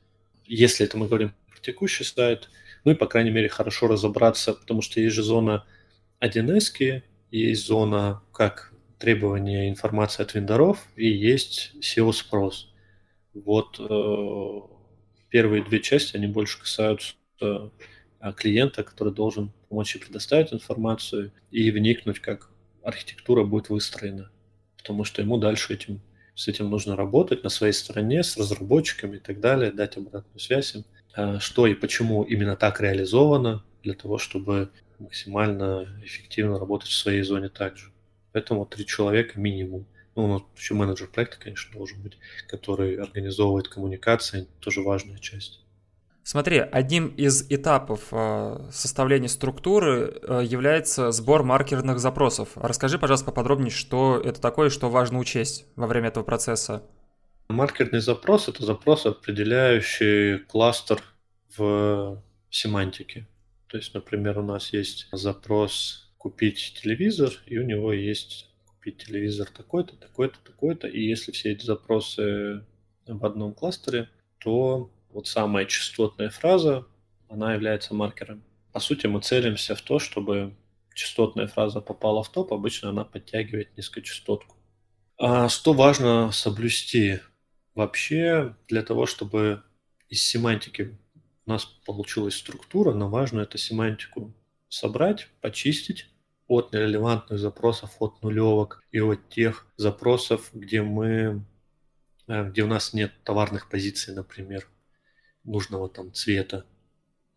если 0.46 0.86
это 0.86 0.98
мы 0.98 1.08
говорим 1.08 1.34
про 1.50 1.60
текущий 1.62 2.04
сайт, 2.04 2.50
ну 2.84 2.92
и, 2.92 2.96
по 2.96 3.08
крайней 3.08 3.32
мере, 3.32 3.48
хорошо 3.50 3.88
разобраться, 3.88 4.54
потому 4.54 4.82
что 4.82 5.00
есть 5.00 5.16
же 5.16 5.24
зона 5.24 5.66
1С, 6.20 7.04
есть 7.32 7.66
зона 7.66 8.22
как 8.34 8.74
требования 8.98 9.70
информации 9.70 10.24
от 10.24 10.34
вендоров, 10.34 10.88
и 10.96 11.08
есть 11.08 11.74
SEO-спрос. 11.82 12.71
Вот 13.34 13.80
э, 13.80 14.60
первые 15.30 15.64
две 15.64 15.80
части, 15.80 16.18
они 16.18 16.28
больше 16.28 16.60
касаются 16.60 17.16
э, 17.42 17.70
клиента, 18.36 18.84
который 18.84 19.14
должен 19.14 19.52
помочь 19.70 19.96
и 19.96 20.00
предоставить 20.00 20.54
информацию 20.54 21.32
и 21.50 21.72
вникнуть, 21.72 22.20
как 22.20 22.50
архитектура 22.84 23.44
будет 23.44 23.70
выстроена. 23.70 24.32
Потому 24.78 25.04
что 25.04 25.22
ему 25.22 25.38
дальше 25.38 25.74
этим, 25.74 26.02
с 26.36 26.48
этим 26.48 26.70
нужно 26.70 26.96
работать 26.96 27.44
на 27.44 27.50
своей 27.50 27.74
стороне, 27.74 28.24
с 28.24 28.38
разработчиками 28.38 29.18
и 29.18 29.20
так 29.20 29.40
далее, 29.40 29.72
дать 29.72 29.98
обратную 29.98 30.40
связь 30.40 30.76
им, 30.76 30.86
э, 31.16 31.40
что 31.40 31.68
и 31.68 31.74
почему 31.74 32.24
именно 32.24 32.56
так 32.56 32.82
реализовано, 32.82 33.64
для 33.84 33.94
того, 33.94 34.18
чтобы 34.18 34.70
максимально 35.00 35.88
эффективно 36.04 36.60
работать 36.60 36.90
в 36.90 36.96
своей 36.96 37.24
зоне 37.24 37.50
также. 37.50 37.92
Поэтому 38.32 38.66
три 38.66 38.86
человека 38.86 39.40
минимум. 39.40 39.86
Ну, 40.16 40.26
у 40.26 40.28
нас 40.28 40.42
еще 40.58 40.74
менеджер 40.74 41.08
проекта, 41.08 41.38
конечно, 41.40 41.72
должен 41.74 42.02
быть, 42.02 42.18
который 42.48 42.96
организовывает 42.96 43.68
коммуникации, 43.70 44.48
тоже 44.60 44.82
важная 44.82 45.18
часть. 45.20 45.62
Смотри, 46.24 46.60
одним 46.60 47.08
из 47.08 47.50
этапов 47.50 48.10
э, 48.12 48.70
составления 48.72 49.28
структуры 49.28 50.20
э, 50.22 50.42
является 50.44 51.12
сбор 51.12 51.44
маркерных 51.44 52.00
запросов. 52.00 52.50
Расскажи, 52.56 53.00
пожалуйста, 53.00 53.26
поподробнее, 53.26 53.72
что 53.72 54.22
это 54.24 54.40
такое 54.40 54.68
и 54.68 54.72
что 54.72 54.90
важно 54.90 55.18
учесть 55.18 55.66
во 55.76 55.88
время 55.88 56.10
этого 56.10 56.24
процесса. 56.24 56.84
Маркерный 57.50 58.02
запрос– 58.02 58.48
это 58.50 58.64
запрос, 58.64 59.06
определяющий 59.06 60.38
кластер 60.38 61.02
в 61.58 62.22
семантике. 62.52 63.28
То 63.68 63.78
есть, 63.78 63.94
например, 63.94 64.40
у 64.40 64.44
нас 64.44 64.74
есть 64.74 65.08
запрос 65.12 66.12
«купить 66.18 66.80
телевизор», 66.82 67.32
и 67.48 67.58
у 67.58 67.64
него 67.64 67.94
есть 67.94 68.51
купить 68.82 69.06
телевизор 69.06 69.48
такой-то, 69.48 69.96
такой-то, 69.96 70.40
такой-то. 70.44 70.88
И 70.88 71.00
если 71.00 71.32
все 71.32 71.52
эти 71.52 71.64
запросы 71.64 72.66
в 73.06 73.26
одном 73.26 73.54
кластере, 73.54 74.10
то 74.40 74.92
вот 75.12 75.28
самая 75.28 75.66
частотная 75.66 76.32
фраза, 76.32 76.88
она 77.30 77.54
является 77.54 77.94
маркером. 77.94 78.44
По 78.72 78.80
сути, 78.80 79.06
мы 79.06 79.22
целимся 79.22 79.76
в 79.76 79.84
то, 79.84 80.00
чтобы 80.00 80.56
частотная 80.96 81.46
фраза 81.46 81.80
попала 81.80 82.24
в 82.24 82.32
топ, 82.32 82.54
обычно 82.54 82.90
она 82.90 83.04
подтягивает 83.06 83.78
низкочастотку. 83.78 84.58
А 85.20 85.48
что 85.48 85.74
важно 85.74 86.32
соблюсти? 86.32 87.20
Вообще, 87.76 88.56
для 88.68 88.82
того, 88.82 89.06
чтобы 89.06 89.62
из 90.10 90.24
семантики 90.24 90.98
у 91.46 91.52
нас 91.52 91.66
получилась 91.86 92.36
структура, 92.36 92.96
нам 92.96 93.12
важно 93.12 93.42
эту 93.42 93.60
семантику 93.60 94.34
собрать, 94.70 95.28
почистить, 95.40 96.08
от 96.52 96.74
нерелевантных 96.74 97.40
запросов, 97.40 97.96
от 98.00 98.22
нулевок 98.22 98.84
и 98.92 99.00
от 99.00 99.30
тех 99.30 99.66
запросов, 99.78 100.50
где 100.52 100.82
мы, 100.82 101.46
э, 102.28 102.50
где 102.50 102.64
у 102.64 102.68
нас 102.68 102.92
нет 102.92 103.14
товарных 103.24 103.70
позиций, 103.70 104.14
например, 104.14 104.68
нужного 105.46 105.88
там 105.88 106.12
цвета. 106.12 106.66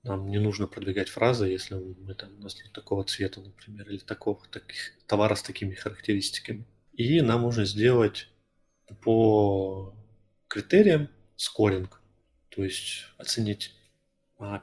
Нам 0.03 0.29
не 0.29 0.39
нужно 0.39 0.67
продвигать 0.67 1.09
фразы, 1.09 1.47
если 1.47 1.77
мы 1.77 2.15
там, 2.15 2.37
у 2.37 2.43
нас 2.43 2.59
нет 2.59 2.73
такого 2.73 3.05
цвета, 3.05 3.41
например, 3.41 3.89
или 3.89 3.99
такого 3.99 4.43
таких, 4.51 4.93
товара 5.07 5.37
с 5.37 5.43
такими 5.43 5.75
характеристиками. 5.75 6.67
И 6.93 7.21
нам 7.21 7.43
нужно 7.43 7.67
сделать 7.67 8.29
по 9.01 9.95
критериям 10.49 11.09
скоринг, 11.37 12.03
то 12.49 12.65
есть 12.65 13.05
оценить 13.17 13.77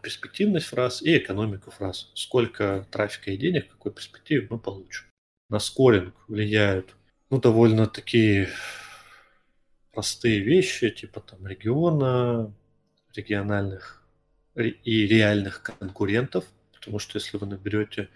перспективность 0.02 0.68
фраз 0.68 1.02
и 1.02 1.18
экономику 1.18 1.72
фраз. 1.72 2.12
Сколько 2.14 2.86
трафика 2.92 3.32
и 3.32 3.38
денег, 3.38 3.70
какой 3.70 3.92
перспективе 3.92 4.48
мы 4.50 4.60
получим. 4.60 5.06
На 5.50 5.60
скоринг 5.60 6.16
влияют 6.28 6.96
ну, 7.30 7.40
довольно 7.40 7.88
такие 7.88 8.50
простые 9.94 10.40
вещи, 10.40 10.90
типа 10.90 11.22
там 11.22 11.46
региона, 11.48 12.54
региональных 13.16 14.04
и 14.56 15.08
реальных 15.08 15.62
конкурентов, 15.64 16.46
потому 16.74 17.00
что 17.00 17.18
если 17.18 17.38
вы 17.38 17.48
наберете 17.48 18.10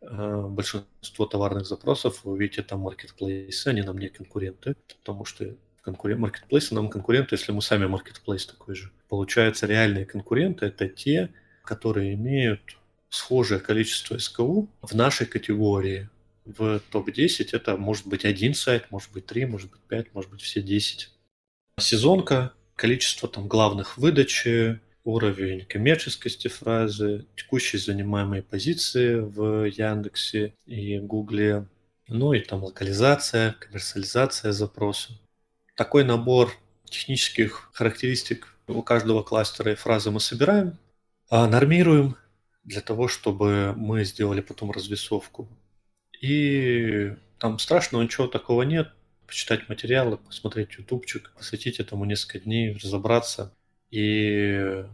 э, 0.00 0.46
большинство 0.48 1.26
товарных 1.26 1.66
запросов, 1.66 2.24
вы 2.24 2.32
увидите 2.32 2.62
там 2.62 2.80
маркетплейсы, 2.80 3.68
они 3.68 3.82
нам 3.82 3.98
не 3.98 4.08
конкуренты, 4.08 4.76
потому 4.98 5.24
что 5.24 5.56
конкурент, 5.82 6.20
маркетплейсы 6.20 6.74
нам 6.74 6.88
конкуренты, 6.88 7.34
если 7.34 7.52
мы 7.52 7.60
сами 7.60 7.86
маркетплейс 7.86 8.46
такой 8.46 8.74
же. 8.74 8.90
Получается, 9.08 9.66
реальные 9.66 10.06
конкуренты– 10.06 10.66
это 10.66 10.88
те, 10.88 11.30
которые 11.64 12.14
имеют 12.14 12.78
схожее 13.08 13.60
количество 13.60 14.16
СКУ 14.18 14.70
в 14.80 14.94
нашей 14.94 15.26
категории. 15.26 16.08
В 16.44 16.80
топ-10 16.90 17.50
это 17.52 17.76
может 17.76 18.06
быть 18.06 18.24
один 18.24 18.54
сайт, 18.54 18.90
может 18.90 19.12
быть 19.12 19.26
три, 19.26 19.44
может 19.44 19.70
быть 19.70 19.80
пять, 19.82 20.14
может 20.14 20.30
быть 20.30 20.40
все 20.40 20.62
10. 20.62 21.10
Сезонка, 21.78 22.52
количество 22.74 23.28
там 23.28 23.48
главных 23.48 23.98
выдачи, 23.98 24.80
уровень 25.04 25.64
коммерческости 25.66 26.48
фразы, 26.48 27.26
текущие 27.36 27.80
занимаемые 27.80 28.42
позиции 28.42 29.16
в 29.16 29.64
Яндексе 29.64 30.54
и 30.66 30.98
Гугле, 30.98 31.66
ну 32.08 32.32
и 32.32 32.40
там 32.40 32.64
локализация, 32.64 33.52
коммерциализация 33.58 34.52
запроса. 34.52 35.18
Такой 35.82 36.04
набор 36.04 36.52
технических 36.84 37.68
характеристик 37.72 38.54
у 38.68 38.82
каждого 38.82 39.24
кластера 39.24 39.72
и 39.72 39.74
фразы 39.74 40.12
мы 40.12 40.20
собираем, 40.20 40.78
а 41.28 41.48
нормируем 41.48 42.14
для 42.62 42.80
того, 42.80 43.08
чтобы 43.08 43.74
мы 43.76 44.04
сделали 44.04 44.42
потом 44.42 44.70
развесовку. 44.70 45.48
И 46.20 47.16
там 47.40 47.58
страшного 47.58 48.00
ничего 48.00 48.28
такого 48.28 48.62
нет. 48.62 48.92
Почитать 49.26 49.68
материалы, 49.68 50.18
посмотреть 50.18 50.74
ютубчик, 50.74 51.32
посвятить 51.36 51.80
этому 51.80 52.04
несколько 52.04 52.38
дней, 52.38 52.78
разобраться 52.80 53.52
и 53.90 54.84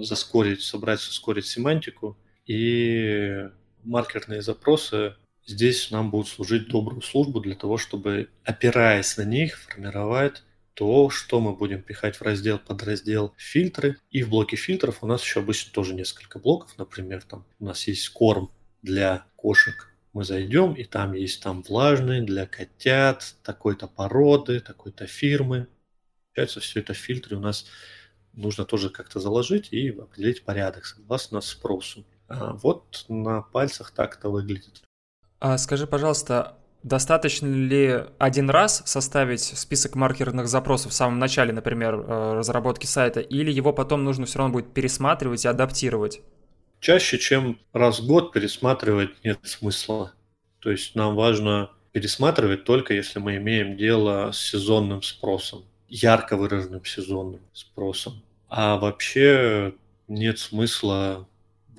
заскорить, 0.00 0.62
собрать, 0.62 1.00
ускорить 1.00 1.44
семантику. 1.44 2.16
И 2.46 3.46
маркерные 3.84 4.40
запросы 4.40 5.16
здесь 5.46 5.90
нам 5.90 6.10
будут 6.10 6.28
служить 6.28 6.68
добрую 6.68 7.02
службу 7.02 7.40
для 7.40 7.54
того, 7.54 7.76
чтобы, 7.76 8.30
опираясь 8.44 9.16
на 9.16 9.22
них, 9.22 9.58
формировать 9.58 10.42
то, 10.74 11.10
что 11.10 11.40
мы 11.40 11.54
будем 11.54 11.82
пихать 11.82 12.16
в 12.16 12.22
раздел, 12.22 12.58
подраздел 12.58 13.34
фильтры. 13.36 13.98
И 14.10 14.22
в 14.22 14.30
блоке 14.30 14.56
фильтров 14.56 15.02
у 15.02 15.06
нас 15.06 15.22
еще 15.22 15.40
обычно 15.40 15.72
тоже 15.72 15.94
несколько 15.94 16.38
блоков. 16.38 16.78
Например, 16.78 17.22
там 17.22 17.44
у 17.58 17.66
нас 17.66 17.86
есть 17.86 18.08
корм 18.08 18.50
для 18.82 19.26
кошек. 19.36 19.92
Мы 20.12 20.24
зайдем, 20.24 20.72
и 20.74 20.84
там 20.84 21.12
есть 21.12 21.42
там 21.42 21.62
влажный 21.62 22.22
для 22.22 22.46
котят, 22.46 23.34
такой-то 23.42 23.86
породы, 23.88 24.60
такой-то 24.60 25.06
фирмы. 25.06 25.68
Получается, 26.28 26.60
все 26.60 26.80
это 26.80 26.94
фильтры 26.94 27.36
у 27.36 27.40
нас 27.40 27.66
нужно 28.32 28.64
тоже 28.64 28.90
как-то 28.90 29.20
заложить 29.20 29.72
и 29.72 29.90
определить 29.90 30.44
порядок 30.44 30.86
согласно 30.86 31.40
спросу. 31.40 32.04
А 32.28 32.54
вот 32.54 33.04
на 33.08 33.42
пальцах 33.42 33.90
так 33.90 34.16
это 34.16 34.28
выглядит. 34.30 34.82
А 35.40 35.58
скажи, 35.58 35.86
пожалуйста, 35.86 36.56
Достаточно 36.82 37.46
ли 37.46 38.04
один 38.18 38.48
раз 38.48 38.82
составить 38.86 39.42
список 39.42 39.96
маркерных 39.96 40.48
запросов 40.48 40.92
в 40.92 40.94
самом 40.94 41.18
начале, 41.18 41.52
например, 41.52 41.94
э, 41.94 42.32
разработки 42.36 42.86
сайта, 42.86 43.20
или 43.20 43.52
его 43.52 43.74
потом 43.74 44.02
нужно 44.02 44.24
все 44.24 44.38
равно 44.38 44.54
будет 44.54 44.72
пересматривать 44.72 45.44
и 45.44 45.48
адаптировать? 45.48 46.22
Чаще, 46.80 47.18
чем 47.18 47.58
раз 47.74 48.00
в 48.00 48.06
год 48.06 48.32
пересматривать 48.32 49.10
нет 49.22 49.40
смысла. 49.42 50.14
То 50.60 50.70
есть 50.70 50.94
нам 50.94 51.14
важно 51.16 51.70
пересматривать 51.92 52.64
только 52.64 52.94
если 52.94 53.18
мы 53.18 53.36
имеем 53.36 53.76
дело 53.76 54.32
с 54.32 54.38
сезонным 54.38 55.02
спросом, 55.02 55.64
ярко 55.88 56.38
выраженным 56.38 56.84
сезонным 56.86 57.40
спросом. 57.52 58.22
А 58.48 58.78
вообще 58.78 59.74
нет 60.08 60.38
смысла 60.38 61.28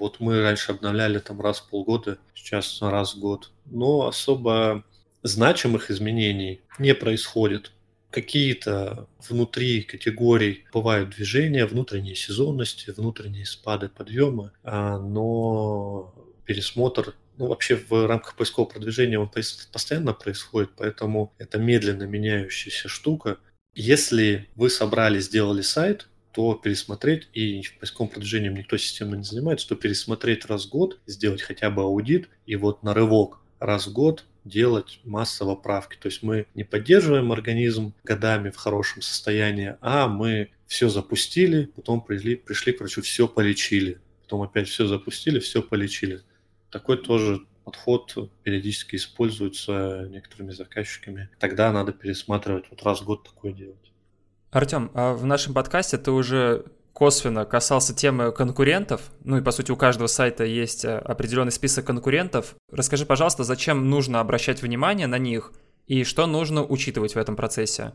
вот 0.02 0.20
мы 0.20 0.42
раньше 0.42 0.72
обновляли 0.72 1.20
там 1.20 1.40
раз 1.40 1.60
в 1.60 1.70
полгода, 1.70 2.18
сейчас 2.34 2.82
раз 2.82 3.14
в 3.14 3.20
год. 3.20 3.52
Но 3.66 4.08
особо 4.08 4.84
значимых 5.22 5.92
изменений 5.92 6.62
не 6.80 6.96
происходит. 6.96 7.72
Какие-то 8.10 9.08
внутри 9.30 9.84
категорий 9.84 10.66
бывают 10.74 11.12
движения, 11.12 11.68
внутренние 11.68 12.16
сезонности, 12.16 12.90
внутренние 12.90 13.46
спады, 13.46 13.90
подъемы, 13.90 14.52
а, 14.64 14.98
но 14.98 16.14
пересмотр 16.46 17.16
ну, 17.38 17.48
вообще 17.48 17.76
в 17.76 18.08
рамках 18.08 18.36
поискового 18.36 18.72
продвижения 18.72 19.20
он 19.20 19.30
постоянно 19.30 20.14
происходит, 20.14 20.72
поэтому 20.76 21.34
это 21.38 21.60
медленно 21.60 22.04
меняющаяся 22.04 22.90
штука. 22.90 23.38
Если 23.76 24.50
вы 24.56 24.72
собрали, 24.72 25.20
сделали 25.20 25.62
сайт, 25.62 26.08
то 26.32 26.56
пересмотреть, 26.56 27.28
и 27.34 27.64
поисковым 27.80 28.12
продвижением 28.12 28.56
никто 28.56 28.78
системно 28.78 29.16
не 29.16 29.24
занимается, 29.24 29.68
то 29.68 29.76
пересмотреть 29.76 30.46
раз 30.46 30.66
в 30.66 30.70
год, 30.70 31.00
сделать 31.06 31.42
хотя 31.42 31.70
бы 31.70 31.84
аудит, 31.84 32.30
и 32.46 32.56
вот 32.56 32.84
на 32.84 32.94
рывок 32.94 33.40
раз 33.60 33.88
в 33.88 33.94
год 33.94 34.26
делать 34.44 35.00
массово 35.04 35.56
правки. 35.56 35.98
То 36.02 36.08
есть 36.08 36.24
мы 36.24 36.48
не 36.56 36.64
поддерживаем 36.64 37.32
организм 37.32 37.94
годами 38.04 38.50
в 38.50 38.56
хорошем 38.56 39.02
состоянии, 39.02 39.76
а 39.82 40.08
мы 40.08 40.50
все 40.66 40.90
запустили, 40.90 41.66
потом 41.76 42.02
пришли, 42.02 42.36
пришли 42.36 42.74
к 42.74 42.80
врачу, 42.80 43.02
все 43.02 43.28
полечили. 43.28 44.00
Потом 44.24 44.42
опять 44.42 44.70
все 44.70 44.88
запустили, 44.88 45.40
все 45.40 45.62
полечили. 45.62 46.22
Такой 46.70 46.98
тоже 46.98 47.46
подход 47.66 48.32
периодически 48.44 48.96
используется 48.96 50.08
некоторыми 50.10 50.52
заказчиками. 50.52 51.30
Тогда 51.40 51.72
надо 51.72 51.92
пересматривать, 51.92 52.66
вот 52.70 52.82
раз 52.84 53.02
в 53.02 53.06
год 53.06 53.24
такое 53.24 53.52
делать. 53.54 53.91
Артем, 54.52 54.92
а 54.94 55.14
в 55.14 55.26
нашем 55.26 55.54
подкасте 55.54 55.98
ты 55.98 56.12
уже 56.12 56.66
косвенно 56.92 57.46
касался 57.46 57.96
темы 57.96 58.34
конкурентов, 58.34 59.02
ну 59.24 59.38
и 59.38 59.42
по 59.42 59.52
сути 59.52 59.72
у 59.72 59.78
каждого 59.78 60.08
сайта 60.08 60.44
есть 60.44 60.84
э, 60.84 60.98
определенный 60.98 61.54
список 61.54 61.86
конкурентов. 61.86 62.56
Расскажи, 62.70 63.06
пожалуйста, 63.06 63.46
зачем 63.46 63.90
нужно 63.90 64.20
обращать 64.20 64.62
внимание 64.62 65.08
на 65.08 65.18
них 65.18 65.54
и 65.88 66.04
что 66.04 66.28
нужно 66.28 66.66
учитывать 66.66 67.16
в 67.16 67.18
этом 67.18 67.38
процессе? 67.38 67.94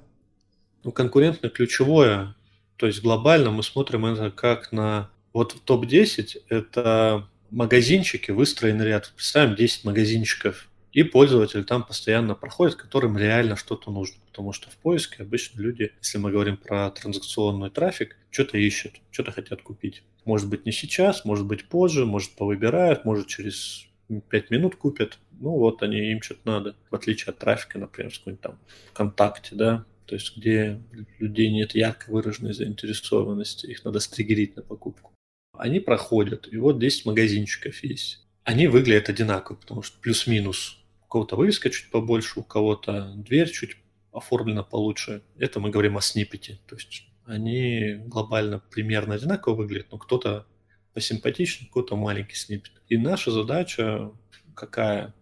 Ну, 0.83 0.93
конкурентное 0.93 1.51
ключевое, 1.51 2.35
то 2.79 2.87
есть 2.87 3.03
глобально 3.03 3.51
мы 3.51 3.63
смотрим 3.63 4.07
это 4.07 4.31
как 4.31 4.73
на... 4.73 5.11
Вот 5.35 5.53
в 5.53 5.61
топ-10 5.61 6.45
это 6.49 7.29
магазинчики, 7.51 8.31
выстроенный 8.31 8.87
ряд. 8.87 9.13
Представим 9.15 9.57
10 9.57 9.85
магазинчиков 9.85 10.69
и 10.97 11.03
пользователь 11.03 11.63
там 11.67 11.85
постоянно 11.85 12.35
проходит, 12.35 12.77
которым 12.77 13.19
реально 13.19 13.57
что-то 13.57 13.91
нужно. 13.91 14.17
Потому 14.29 14.55
что 14.55 14.71
в 14.71 14.79
поиске 14.79 15.25
обычно 15.25 15.61
люди, 15.61 15.93
если 16.01 16.17
мы 16.17 16.31
говорим 16.31 16.57
про 16.57 16.91
транзакционный 16.91 17.69
трафик, 17.69 18.17
что-то 18.31 18.57
ищут, 18.57 18.95
что-то 19.11 19.31
хотят 19.31 19.61
купить. 19.61 20.05
Может 20.25 20.49
быть 20.49 20.65
не 20.65 20.73
сейчас, 20.73 21.27
может 21.27 21.45
быть 21.45 21.69
позже, 21.69 22.07
может 22.07 22.35
повыбирают, 22.35 23.05
может 23.05 23.27
через 23.27 23.85
5 24.09 24.51
минут 24.51 24.77
купят. 24.77 25.19
Ну 25.33 25.51
вот 25.51 25.83
они, 25.83 26.13
им 26.13 26.23
что-то 26.23 26.41
надо. 26.47 26.77
В 26.91 26.95
отличие 26.95 27.33
от 27.33 27.41
трафика, 27.41 27.79
например, 27.79 28.15
с 28.15 28.19
какой-нибудь 28.19 28.41
там 28.41 28.59
ВКонтакте, 28.93 29.55
да, 29.55 29.85
то 30.07 30.15
есть 30.15 30.35
где 30.35 30.81
людей 31.19 31.53
нет 31.53 31.75
ярко 31.75 32.11
выраженной 32.11 32.55
заинтересованности, 32.55 33.67
их 33.67 33.85
надо 33.85 34.01
стригерить 34.01 34.57
на 34.57 34.63
покупку. 34.63 35.13
Они 35.53 35.79
проходят, 35.79 36.49
и 36.51 36.57
вот 36.57 36.79
10 36.79 37.05
магазинчиков 37.05 37.85
есть. 37.85 38.27
Они 38.45 38.67
выглядят 38.67 39.11
одинаково, 39.11 39.57
потому 39.57 39.83
что 39.83 39.99
плюс-минус 40.01 40.79
кого-то 41.09 41.37
вывеска 41.37 41.71
чуть 41.71 41.91
побольше, 41.91 42.41
у 42.41 42.43
кого-то 42.43 43.13
дверь 43.17 43.51
чуть 43.51 43.77
оформлена 44.13 44.63
получше. 44.63 45.23
Это 45.39 45.61
мы 45.61 45.71
говорим 45.71 45.97
о 45.97 46.01
снипете. 46.01 46.59
То 46.67 46.77
есть 46.77 47.09
они 47.25 47.97
глобально 48.07 48.61
примерно 48.71 49.15
одинаково 49.15 49.55
выглядят, 49.55 49.91
но 49.91 49.99
кто-то 49.99 50.47
посимпатичнее, 50.95 51.71
кто-то 51.71 51.97
маленький 51.97 52.37
снипет. 52.37 52.73
И 52.89 52.97
наша 52.97 53.31
задача 53.31 54.11
какая? 54.55 55.15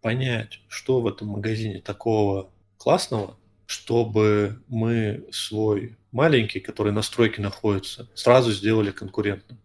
Понять, 0.00 0.60
что 0.68 1.00
в 1.00 1.08
этом 1.08 1.28
магазине 1.28 1.80
такого 1.80 2.52
классного, 2.76 3.36
чтобы 3.66 4.62
мы 4.68 5.26
свой 5.32 5.98
маленький, 6.12 6.60
который 6.60 6.92
на 6.92 7.02
стройке 7.02 7.42
находится, 7.42 8.08
сразу 8.14 8.52
сделали 8.52 8.92
конкурентным 8.92 9.58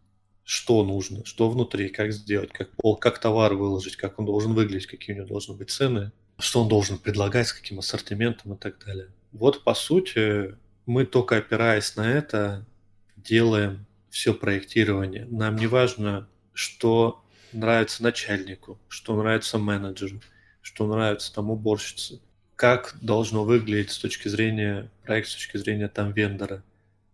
что 0.43 0.84
нужно, 0.84 1.25
что 1.25 1.49
внутри, 1.49 1.89
как 1.89 2.12
сделать, 2.12 2.51
как, 2.51 2.69
как 2.99 3.19
товар 3.19 3.53
выложить, 3.53 3.95
как 3.95 4.19
он 4.19 4.25
должен 4.25 4.53
выглядеть, 4.53 4.88
какие 4.88 5.15
у 5.15 5.17
него 5.19 5.27
должны 5.27 5.56
быть 5.56 5.69
цены, 5.69 6.12
что 6.38 6.62
он 6.62 6.67
должен 6.67 6.97
предлагать, 6.97 7.47
с 7.47 7.53
каким 7.53 7.79
ассортиментом 7.79 8.53
и 8.53 8.58
так 8.58 8.84
далее. 8.86 9.08
Вот, 9.32 9.63
по 9.63 9.73
сути, 9.73 10.56
мы 10.86 11.06
только 11.06 11.38
опираясь 11.38 11.95
на 11.95 12.12
это 12.12 12.65
делаем 13.15 13.86
все 14.10 14.34
проектирование. 14.34 15.25
Нам 15.29 15.56
не 15.56 15.67
важно, 15.67 16.27
что 16.53 17.23
нравится 17.53 18.03
начальнику, 18.03 18.79
что 18.88 19.15
нравится 19.15 19.58
менеджеру, 19.58 20.21
что 20.62 20.88
нравится 20.88 21.34
там 21.34 21.49
уборщице, 21.49 22.19
как 22.56 22.95
должно 23.01 23.43
выглядеть 23.43 23.91
с 23.91 23.97
точки 23.97 24.27
зрения 24.27 24.89
проекта, 25.03 25.32
с 25.32 25.36
точки 25.36 25.58
зрения 25.58 25.88
там 25.88 26.12
вендора. 26.12 26.63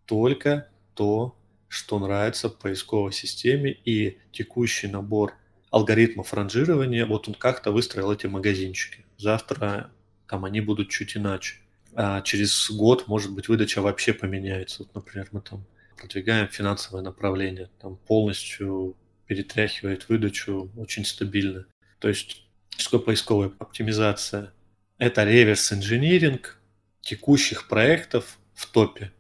Только 0.06 0.68
то, 0.96 1.36
что 1.70 2.00
нравится 2.00 2.50
поисковой 2.50 3.14
системе 3.14 3.72
и 3.86 4.18
текущий 4.34 4.88
набор 4.88 5.36
алгоритмов 5.72 6.34
ранжирования, 6.34 7.06
вот 7.06 7.28
он 7.28 7.36
как-то 7.36 7.72
выстроил 7.72 8.12
эти 8.12 8.28
магазинчики. 8.28 9.06
Завтра 9.18 9.92
там 10.28 10.46
они 10.46 10.62
будут 10.62 10.90
чуть 10.90 11.16
иначе. 11.16 11.56
А 11.94 12.22
через 12.22 12.70
год, 12.72 13.08
может 13.08 13.32
быть, 13.32 13.48
выдача 13.48 13.82
вообще 13.82 14.14
поменяется. 14.14 14.84
Вот, 14.84 14.96
например, 14.96 15.30
мы 15.32 15.42
там 15.42 15.66
продвигаем 15.98 16.48
финансовое 16.48 17.02
направление. 17.02 17.70
Там 17.80 17.98
полностью 17.98 18.96
перетряхивает 19.28 20.10
выдачу 20.10 20.72
очень 20.76 21.06
стабильно. 21.06 21.66
То 22.00 22.10
есть 22.10 22.44
поисковая 23.06 23.52
оптимизация? 23.60 24.54
Это 24.98 25.24
реверс-инжиниринг 25.24 26.60
текущих 27.02 27.68
проектов 27.68 28.40
в 28.54 28.66
топе. 28.72 29.12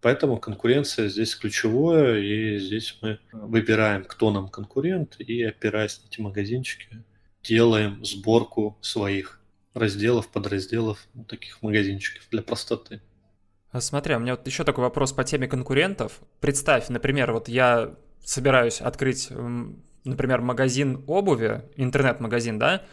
Поэтому 0.00 0.38
конкуренция 0.38 1.08
здесь 1.08 1.34
ключевое, 1.34 2.20
и 2.20 2.58
здесь 2.58 2.98
мы 3.02 3.18
выбираем, 3.32 4.04
кто 4.04 4.30
нам 4.30 4.48
конкурент, 4.48 5.16
и 5.18 5.42
опираясь 5.42 6.00
на 6.02 6.06
эти 6.06 6.20
магазинчики, 6.20 7.02
делаем 7.42 8.04
сборку 8.04 8.78
своих 8.80 9.40
разделов, 9.74 10.28
подразделов, 10.28 11.06
ну, 11.14 11.24
таких 11.24 11.62
магазинчиков 11.62 12.22
для 12.30 12.42
простоты. 12.42 13.00
А 13.70 13.80
смотри, 13.80 14.14
у 14.14 14.18
меня 14.18 14.36
вот 14.36 14.46
еще 14.46 14.64
такой 14.64 14.82
вопрос 14.82 15.12
по 15.12 15.24
теме 15.24 15.46
конкурентов. 15.46 16.20
Представь, 16.40 16.88
например, 16.88 17.32
вот 17.32 17.48
я 17.48 17.94
собираюсь 18.24 18.80
открыть, 18.80 19.28
например, 20.04 20.40
магазин 20.40 21.04
обуви, 21.06 21.62
интернет-магазин, 21.76 22.58
да, 22.58 22.84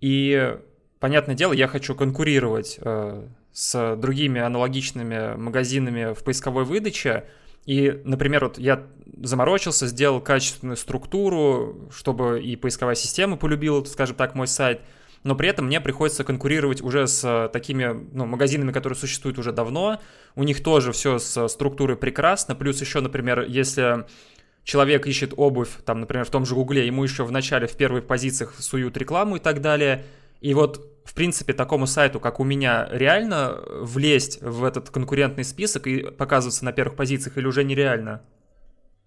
и, 0.00 0.58
понятное 0.98 1.36
дело, 1.36 1.52
я 1.52 1.68
хочу 1.68 1.94
конкурировать 1.94 2.78
э, 2.80 3.28
с 3.52 3.96
другими 3.96 4.40
аналогичными 4.40 5.36
магазинами 5.36 6.14
в 6.14 6.24
поисковой 6.24 6.64
выдаче, 6.64 7.24
и, 7.66 8.00
например, 8.04 8.44
вот 8.44 8.58
я 8.58 8.86
заморочился, 9.22 9.86
сделал 9.86 10.20
качественную 10.20 10.76
структуру, 10.76 11.88
чтобы 11.94 12.42
и 12.42 12.56
поисковая 12.56 12.96
система 12.96 13.36
полюбила, 13.36 13.84
скажем 13.84 14.16
так, 14.16 14.34
мой 14.34 14.48
сайт, 14.48 14.80
но 15.22 15.36
при 15.36 15.48
этом 15.48 15.66
мне 15.66 15.80
приходится 15.80 16.24
конкурировать 16.24 16.82
уже 16.82 17.06
с 17.06 17.48
такими 17.52 18.08
ну, 18.12 18.26
магазинами, 18.26 18.72
которые 18.72 18.98
существуют 18.98 19.38
уже 19.38 19.52
давно. 19.52 20.00
У 20.34 20.42
них 20.42 20.62
тоже 20.62 20.90
все 20.90 21.18
с 21.18 21.48
структурой 21.48 21.96
прекрасно. 21.96 22.56
Плюс 22.56 22.80
еще, 22.80 23.00
например, 23.00 23.42
если 23.42 24.04
человек 24.64 25.06
ищет 25.06 25.32
обувь, 25.36 25.70
там, 25.84 26.00
например, 26.00 26.24
в 26.24 26.30
том 26.30 26.44
же 26.44 26.56
Гугле, 26.56 26.86
ему 26.86 27.04
еще 27.04 27.24
в 27.24 27.30
начале, 27.30 27.68
в 27.68 27.76
первых 27.76 28.06
позициях 28.06 28.54
суют 28.58 28.96
рекламу 28.96 29.36
и 29.36 29.38
так 29.38 29.60
далее. 29.60 30.04
И 30.40 30.54
вот, 30.54 30.91
в 31.04 31.14
принципе, 31.14 31.52
такому 31.52 31.86
сайту, 31.86 32.20
как 32.20 32.40
у 32.40 32.44
меня, 32.44 32.88
реально 32.90 33.58
влезть 33.66 34.40
в 34.40 34.64
этот 34.64 34.90
конкурентный 34.90 35.44
список 35.44 35.86
и 35.86 36.10
показываться 36.10 36.64
на 36.64 36.72
первых 36.72 36.96
позициях 36.96 37.38
или 37.38 37.46
уже 37.46 37.64
нереально? 37.64 38.22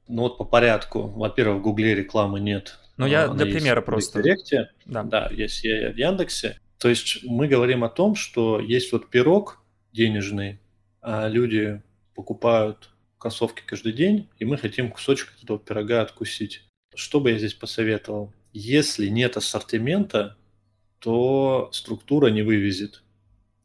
Ну 0.08 0.24
вот 0.24 0.38
по 0.38 0.44
порядку. 0.44 1.08
Во-первых, 1.08 1.60
в 1.60 1.62
Гугле 1.64 1.96
рекламы 1.96 2.40
нет. 2.40 2.80
Но 2.98 3.08
я 3.08 3.28
для 3.28 3.46
примера 3.46 3.82
просто. 3.82 4.20
В 4.20 4.24
Директе, 4.24 4.70
да. 4.86 5.04
да, 5.04 5.30
есть 5.32 5.64
я 5.64 5.92
в 5.92 5.98
Яндексе. 5.98 6.60
То 6.78 6.90
есть 6.90 7.24
мы 7.24 7.48
говорим 7.48 7.84
о 7.84 7.90
том, 7.90 8.16
что 8.16 8.60
есть 8.60 8.92
вот 8.92 9.10
пирог 9.10 9.62
денежный, 9.92 10.60
а 11.02 11.28
люди 11.28 11.82
покупают 12.14 12.90
кроссовки 13.18 13.64
каждый 13.66 13.94
день, 13.94 14.30
и 14.38 14.46
мы 14.46 14.58
хотим 14.58 14.92
кусочек 14.92 15.34
этого 15.42 15.58
пирога 15.58 16.02
откусить. 16.02 16.64
Что 16.94 17.20
бы 17.20 17.32
я 17.32 17.38
здесь 17.38 17.54
посоветовал? 17.54 18.34
Если 18.54 19.08
нет 19.08 19.36
ассортимента, 19.36 20.38
то 21.00 21.70
структура 21.74 22.28
не 22.28 22.42
вывезет. 22.42 23.04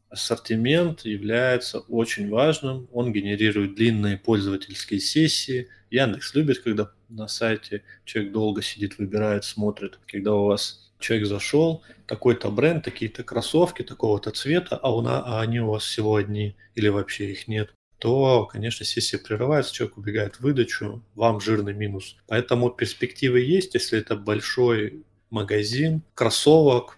Ассортимент 0.09 1.05
является 1.05 1.79
очень 1.79 2.29
важным, 2.29 2.87
он 2.91 3.13
генерирует 3.13 3.75
длинные 3.75 4.17
пользовательские 4.17 4.99
сессии. 4.99 5.69
Яндекс 5.89 6.35
любит, 6.35 6.59
когда 6.59 6.91
на 7.07 7.27
сайте 7.27 7.83
человек 8.03 8.33
долго 8.33 8.61
сидит, 8.61 8.97
выбирает, 8.97 9.45
смотрит. 9.45 9.99
Когда 10.07 10.33
у 10.33 10.45
вас 10.45 10.91
человек 10.99 11.27
зашел, 11.27 11.81
такой-то 12.07 12.51
бренд, 12.51 12.83
такие-то 12.83 13.23
кроссовки, 13.23 13.83
такого-то 13.83 14.31
цвета, 14.31 14.75
а, 14.75 14.93
у 14.93 15.01
нас, 15.01 15.23
а 15.25 15.41
они 15.41 15.61
у 15.61 15.71
вас 15.71 15.83
всего 15.83 16.15
одни 16.15 16.55
или 16.75 16.89
вообще 16.89 17.31
их 17.31 17.47
нет 17.47 17.73
то, 18.01 18.47
конечно, 18.47 18.83
сессия 18.83 19.19
прерывается, 19.19 19.71
человек 19.71 19.97
убегает 19.97 20.35
в 20.35 20.39
выдачу, 20.39 21.03
вам 21.13 21.39
жирный 21.39 21.73
минус. 21.75 22.15
Поэтому 22.25 22.71
перспективы 22.71 23.41
есть, 23.41 23.75
если 23.75 23.99
это 23.99 24.15
большой 24.15 25.03
магазин 25.29 26.01
кроссовок 26.15 26.97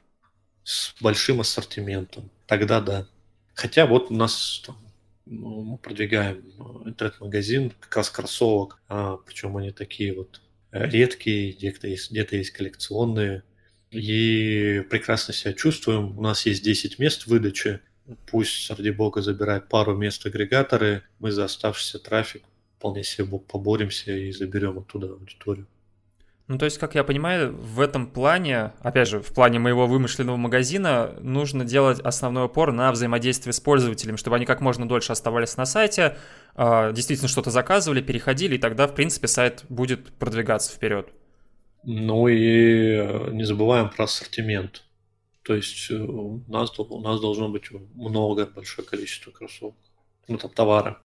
с 0.63 0.93
большим 1.01 1.41
ассортиментом. 1.41 2.29
Тогда 2.47 2.81
да. 2.81 3.07
Хотя 3.53 3.85
вот 3.85 4.11
у 4.11 4.13
нас 4.13 4.63
там, 4.65 4.77
ну, 5.25 5.63
мы 5.63 5.77
продвигаем 5.77 6.43
интернет-магазин 6.85 7.71
как 7.79 7.95
раз 7.97 8.09
кроссовок, 8.09 8.81
а, 8.87 9.17
причем 9.17 9.55
они 9.57 9.71
такие 9.71 10.13
вот 10.15 10.41
редкие, 10.71 11.51
где-то 11.53 11.87
есть, 11.87 12.11
где-то 12.11 12.35
есть 12.35 12.51
коллекционные. 12.51 13.43
И 13.91 14.83
прекрасно 14.89 15.33
себя 15.33 15.53
чувствуем. 15.53 16.17
У 16.17 16.21
нас 16.21 16.45
есть 16.47 16.63
10 16.63 16.97
мест 16.97 17.27
выдачи 17.27 17.79
пусть, 18.25 18.69
ради 18.69 18.89
бога, 18.89 19.21
забирает 19.21 19.69
пару 19.69 19.95
мест 19.95 20.25
агрегаторы, 20.25 21.03
мы 21.19 21.31
за 21.31 21.45
оставшийся 21.45 21.99
трафик 21.99 22.43
вполне 22.77 23.03
себе 23.03 23.25
поборемся 23.39 24.11
и 24.11 24.31
заберем 24.31 24.79
оттуда 24.79 25.07
аудиторию. 25.11 25.67
Ну, 26.47 26.57
то 26.57 26.65
есть, 26.65 26.77
как 26.77 26.93
я 26.93 27.05
понимаю, 27.05 27.55
в 27.55 27.79
этом 27.79 28.05
плане, 28.05 28.73
опять 28.81 29.07
же, 29.07 29.21
в 29.21 29.33
плане 29.33 29.59
моего 29.59 29.87
вымышленного 29.87 30.35
магазина, 30.35 31.15
нужно 31.21 31.63
делать 31.63 32.01
основной 32.01 32.45
упор 32.45 32.73
на 32.73 32.91
взаимодействие 32.91 33.53
с 33.53 33.61
пользователями, 33.61 34.17
чтобы 34.17 34.35
они 34.35 34.45
как 34.45 34.59
можно 34.59 34.85
дольше 34.85 35.13
оставались 35.13 35.55
на 35.55 35.65
сайте, 35.65 36.17
а, 36.55 36.91
действительно 36.91 37.29
что-то 37.29 37.49
заказывали, 37.49 38.01
переходили, 38.01 38.55
и 38.55 38.59
тогда, 38.59 38.87
в 38.87 38.93
принципе, 38.93 39.27
сайт 39.27 39.63
будет 39.69 40.11
продвигаться 40.13 40.73
вперед. 40.73 41.07
Ну 41.83 42.27
и 42.27 42.95
э, 42.95 43.31
не 43.31 43.43
забываем 43.43 43.89
про 43.89 44.05
ассортимент. 44.05 44.83
То 45.43 45.55
есть 45.55 45.91
э, 45.91 45.95
у 45.95 46.41
нас, 46.47 46.77
у 46.79 47.01
нас 47.01 47.19
должно 47.19 47.49
быть 47.49 47.69
много, 47.93 48.45
большое 48.45 48.87
количество 48.87 49.31
кроссовок, 49.31 49.75
ну 50.27 50.37
там 50.37 50.51
товара. 50.51 51.01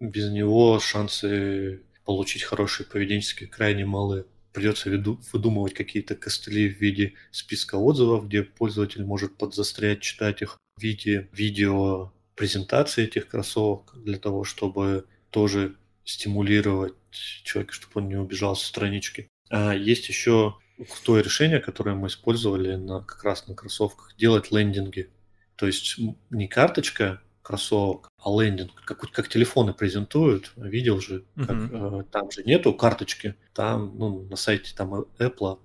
Без 0.00 0.30
него 0.30 0.78
шансы 0.80 1.82
получить 2.04 2.44
хорошие 2.44 2.86
поведенческие 2.86 3.48
крайне 3.48 3.86
малы. 3.86 4.26
Придется 4.52 4.90
выдумывать 5.32 5.74
какие-то 5.74 6.14
костыли 6.14 6.68
в 6.68 6.80
виде 6.80 7.14
списка 7.30 7.76
отзывов, 7.76 8.26
где 8.26 8.42
пользователь 8.42 9.04
может 9.04 9.36
подзастрять, 9.36 10.00
читать 10.00 10.42
их 10.42 10.58
в 10.76 10.82
виде 10.82 11.28
видео 11.32 12.12
презентации 12.34 13.04
этих 13.04 13.28
кроссовок 13.28 13.92
для 14.02 14.18
того, 14.18 14.44
чтобы 14.44 15.06
тоже 15.30 15.76
стимулировать 16.04 16.94
человека, 17.10 17.72
чтобы 17.72 18.00
он 18.00 18.08
не 18.08 18.16
убежал 18.16 18.56
со 18.56 18.66
странички. 18.66 19.28
А 19.50 19.74
есть 19.74 20.08
еще 20.08 20.56
крутое 20.78 21.22
решение, 21.22 21.60
которое 21.60 21.94
мы 21.94 22.08
использовали 22.08 22.76
на, 22.76 23.00
как 23.00 23.24
раз 23.24 23.46
на 23.48 23.54
кроссовках, 23.54 24.14
делать 24.16 24.50
лендинги. 24.50 25.10
То 25.56 25.66
есть 25.66 25.98
не 26.30 26.46
карточка 26.46 27.20
кроссовок, 27.48 28.10
а 28.22 28.28
лендинг, 28.30 28.74
как, 28.84 29.00
как 29.10 29.28
телефоны 29.28 29.72
презентуют. 29.72 30.52
Видел 30.56 31.00
же, 31.00 31.24
как, 31.34 31.50
uh-huh. 31.50 32.00
э, 32.02 32.04
там 32.12 32.30
же 32.30 32.42
нету 32.44 32.74
карточки. 32.74 33.36
Там, 33.54 33.96
ну, 33.96 34.26
на 34.28 34.36
сайте 34.36 34.74
там 34.76 35.06
Apple, 35.18 35.58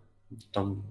там, 0.54 0.86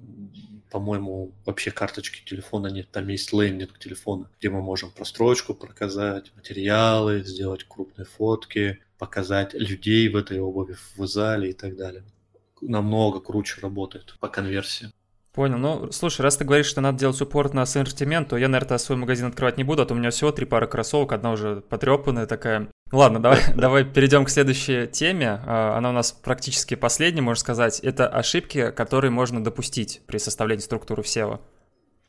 по-моему, 0.70 1.33
вообще 1.46 1.70
карточки 1.70 2.22
телефона 2.28 2.66
нет. 2.66 2.90
Там 2.90 3.09
есть 3.09 3.33
лендинг 3.33 3.78
телефона, 3.78 4.28
где 4.38 4.50
мы 4.50 4.61
можем 4.61 4.90
прострочку 4.90 5.55
показать, 5.55 6.31
материалы, 6.37 7.24
сделать 7.24 7.64
крупные 7.64 8.05
фотки, 8.05 8.78
показать 8.98 9.55
людей 9.55 10.11
в 10.11 10.16
этой 10.16 10.40
обуви 10.40 10.76
в 10.96 11.07
зале 11.07 11.50
и 11.50 11.55
так 11.55 11.74
далее 11.74 12.05
намного 12.62 13.18
круче 13.18 13.61
работает 13.61 14.16
по 14.20 14.28
конверсии. 14.28 14.92
Понял. 15.33 15.57
Ну, 15.57 15.90
слушай, 15.92 16.21
раз 16.21 16.37
ты 16.37 16.45
говоришь, 16.45 16.66
что 16.66 16.83
надо 16.83 16.99
делать 16.99 17.21
упор 17.23 17.53
на 17.55 17.62
ассортимент, 17.62 18.29
то 18.29 18.37
я, 18.37 18.49
наверное, 18.49 18.77
свой 18.79 18.99
магазин 18.99 19.27
открывать 19.27 19.57
не 19.57 19.64
буду, 19.64 19.83
а 19.83 19.87
то 19.87 19.95
у 19.95 19.97
меня 19.97 20.11
всего 20.11 20.31
три 20.31 20.45
пары 20.45 20.66
кроссовок, 20.66 21.12
одна 21.12 21.33
уже 21.33 21.62
потрепанная 21.62 22.27
такая. 22.27 22.68
Ладно, 22.90 23.18
давай, 23.21 23.40
давай 23.57 23.85
перейдем 23.85 24.27
к 24.27 24.31
следующей 24.31 24.87
теме. 24.87 25.40
А, 25.47 25.79
она 25.79 25.90
у 25.90 25.92
нас 25.92 26.12
практически 26.12 26.75
последняя, 26.75 27.23
можно 27.23 27.41
сказать. 27.41 27.80
Это 27.80 28.09
ошибки, 28.09 28.70
которые 28.72 29.11
можно 29.11 29.43
допустить 29.43 30.03
при 30.07 30.18
составлении 30.18 30.62
структуры 30.62 31.03
SEO. 31.03 31.41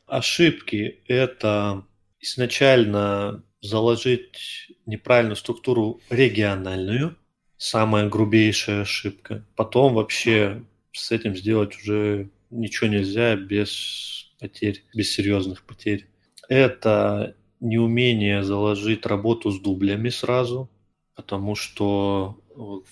Ошибки– 0.06 1.00
это 1.08 1.84
изначально 2.20 3.42
заложить 3.62 4.68
неправильную 4.84 5.36
структуру 5.36 6.00
региональную– 6.10 7.16
самая 7.56 8.08
грубейшая 8.08 8.82
ошибка. 8.82 9.44
Потом 9.56 9.94
вообще 9.94 10.62
с 10.92 11.10
этим 11.10 11.34
сделать 11.34 11.76
уже 11.76 12.28
ничего 12.50 12.88
нельзя 12.90 13.36
без 13.36 14.32
потерь, 14.38 14.84
без 14.94 15.12
серьезных 15.12 15.62
потерь. 15.62 16.08
Это 16.48 17.36
неумение 17.60 18.42
заложить 18.42 19.06
работу 19.06 19.50
с 19.50 19.60
дублями 19.60 20.10
сразу, 20.10 20.70
потому 21.14 21.54
что 21.54 22.40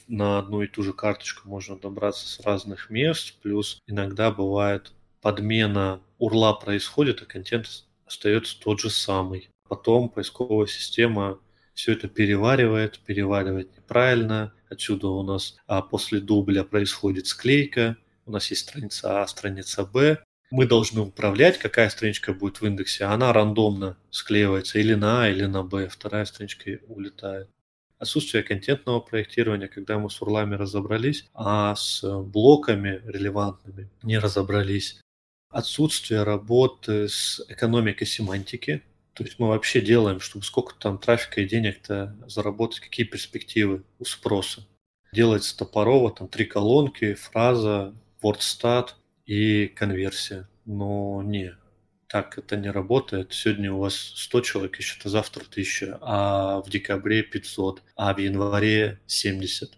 на 0.09 0.38
одну 0.38 0.62
и 0.62 0.66
ту 0.66 0.82
же 0.82 0.92
карточку 0.92 1.48
можно 1.48 1.76
добраться 1.76 2.26
с 2.26 2.40
разных 2.40 2.90
мест, 2.90 3.40
плюс 3.42 3.80
иногда 3.86 4.30
бывает 4.30 4.92
подмена 5.20 6.00
урла 6.18 6.53
происходит, 6.53 7.22
а 7.22 7.26
контент 7.26 7.66
остается 8.07 8.61
тот 8.61 8.80
же 8.80 8.90
самый. 8.90 9.48
Потом 9.68 10.09
поисковая 10.09 10.66
система 10.66 11.38
все 11.74 11.92
это 11.92 12.09
переваривает, 12.09 12.98
переваривает 12.98 13.74
неправильно. 13.76 14.53
Отсюда 14.68 15.09
у 15.09 15.22
нас 15.22 15.57
а, 15.66 15.80
после 15.80 16.20
дубля 16.20 16.64
происходит 16.64 17.26
склейка. 17.26 17.96
У 18.33 18.35
нас 18.35 18.49
есть 18.49 18.62
страница 18.62 19.20
А, 19.20 19.26
страница 19.26 19.85
Б. 19.85 20.24
Мы 20.51 20.64
должны 20.66 21.03
управлять, 21.03 21.59
какая 21.59 21.91
страничка 21.91 22.33
будет 22.33 22.62
в 22.62 22.66
индексе. 22.66 23.05
Она 23.05 23.30
рандомно 23.30 23.99
склеивается 24.09 24.78
или 24.78 24.95
на 24.95 25.24
А, 25.24 25.28
или 25.28 25.45
на 25.45 25.62
Б. 25.62 25.91
Вторая 25.91 26.24
страничка 26.24 26.78
улетает. 26.89 27.51
отсутствие 27.99 28.43
контентного 28.43 29.01
проектирования, 29.01 29.68
когда 29.68 29.99
мы 29.99 30.09
с 30.09 30.22
урлами 30.22 30.55
разобрались, 30.55 31.26
а 31.35 31.74
с 31.76 32.03
блоками 32.22 33.03
релевантными 33.05 33.91
не 34.03 34.18
разобрались, 34.18 34.99
отсутствие 35.51 36.22
работы 36.22 37.09
с 37.11 37.45
экономикой 37.49 38.07
семантики, 38.07 38.83
то 39.12 39.24
есть 39.24 39.39
мы 39.39 39.49
вообще 39.49 39.83
делаем, 39.83 40.20
чтобы 40.20 40.43
сколько 40.47 40.74
там 40.74 40.97
трафика 40.97 41.43
и 41.43 41.47
денег-то 41.47 42.16
заработать, 42.26 42.80
какие 42.80 43.05
перспективы 43.05 43.85
у 43.99 44.07
спроса. 44.07 44.66
Делается 45.12 45.55
топорово, 45.55 46.11
там 46.11 46.28
три 46.28 46.47
колонки, 46.47 47.12
фраза, 47.12 47.95
WordStat 48.23 48.91
и 49.27 49.66
конверсия. 49.66 50.49
Но 50.64 51.23
не, 51.23 51.57
так 52.09 52.39
это 52.39 52.57
не 52.57 52.70
работает. 52.70 53.33
Сегодня 53.33 53.73
у 53.73 53.79
вас 53.79 53.95
100 53.95 54.41
человек 54.43 54.79
ищет, 54.79 55.07
а 55.07 55.09
завтра 55.09 55.43
1000, 55.43 55.99
а 56.03 56.61
в 56.61 56.68
декабре 56.68 57.23
500, 57.23 57.83
а 57.97 58.12
в 58.12 58.18
январе 58.18 59.01
70. 59.07 59.73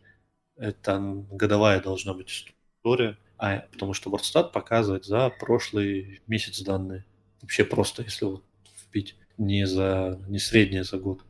Это 0.57 1.01
годовая 1.31 1.81
должна 1.81 2.13
быть 2.13 2.47
история, 2.79 3.17
а, 3.39 3.61
потому 3.73 3.93
что 3.93 4.11
WordStat 4.11 4.51
показывает 4.51 5.05
за 5.05 5.31
прошлый 5.31 6.23
месяц 6.27 6.61
данные. 6.61 7.05
Вообще 7.41 7.65
просто, 7.65 8.03
если 8.03 8.25
вот 8.25 8.45
вбить, 8.89 9.17
не, 9.39 9.67
за, 9.67 10.21
не 10.29 10.39
среднее 10.39 10.85
за 10.85 10.99
год. 10.99 11.21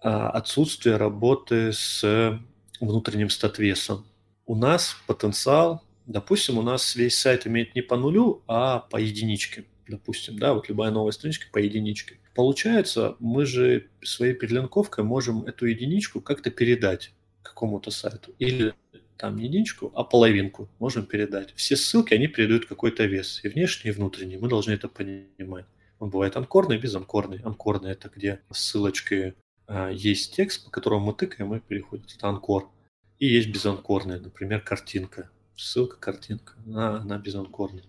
А 0.00 0.30
отсутствие 0.30 0.96
работы 0.96 1.72
с 1.72 2.38
внутренним 2.80 3.30
статвесом. 3.30 4.06
У 4.46 4.54
нас 4.54 4.96
потенциал, 5.06 5.82
допустим, 6.06 6.58
у 6.58 6.62
нас 6.62 6.96
весь 6.96 7.18
сайт 7.18 7.46
имеет 7.46 7.74
не 7.74 7.82
по 7.82 7.96
нулю, 7.96 8.42
а 8.46 8.80
по 8.80 8.96
единичке 8.96 9.64
допустим, 9.88 10.38
да, 10.38 10.54
вот 10.54 10.68
любая 10.68 10.90
новая 10.90 11.12
страничка 11.12 11.46
по 11.52 11.58
единичке. 11.58 12.18
Получается, 12.34 13.16
мы 13.20 13.44
же 13.44 13.88
своей 14.02 14.34
перелинковкой 14.34 15.04
можем 15.04 15.44
эту 15.44 15.66
единичку 15.66 16.20
как-то 16.20 16.50
передать 16.50 17.12
какому-то 17.42 17.90
сайту. 17.90 18.34
Или 18.38 18.74
там 19.16 19.36
не 19.36 19.44
единичку, 19.44 19.92
а 19.94 20.04
половинку 20.04 20.68
можем 20.78 21.06
передать. 21.06 21.52
Все 21.54 21.76
ссылки, 21.76 22.14
они 22.14 22.26
передают 22.26 22.66
какой-то 22.66 23.04
вес, 23.04 23.40
и 23.44 23.48
внешний, 23.48 23.90
и 23.90 23.92
внутренний. 23.92 24.36
Мы 24.36 24.48
должны 24.48 24.72
это 24.72 24.88
понимать. 24.88 25.66
Он 25.98 26.10
бывает 26.10 26.36
анкорный, 26.36 26.78
безанкорный. 26.78 27.40
Анкорный– 27.44 27.90
это 27.92 28.10
где 28.14 28.40
ссылочкой 28.50 29.34
а, 29.66 29.90
есть 29.90 30.34
текст, 30.34 30.64
по 30.64 30.70
которому 30.70 31.06
мы 31.06 31.14
тыкаем 31.14 31.54
и 31.54 31.60
переходит. 31.60 32.14
Это 32.16 32.28
анкор. 32.28 32.70
И 33.18 33.26
есть 33.26 33.48
безанкорный, 33.48 34.18
например, 34.18 34.62
картинка. 34.62 35.30
Ссылка, 35.62 35.96
картинка, 35.96 36.54
она, 36.66 36.96
она 36.96 37.18
безанкорная. 37.18 37.84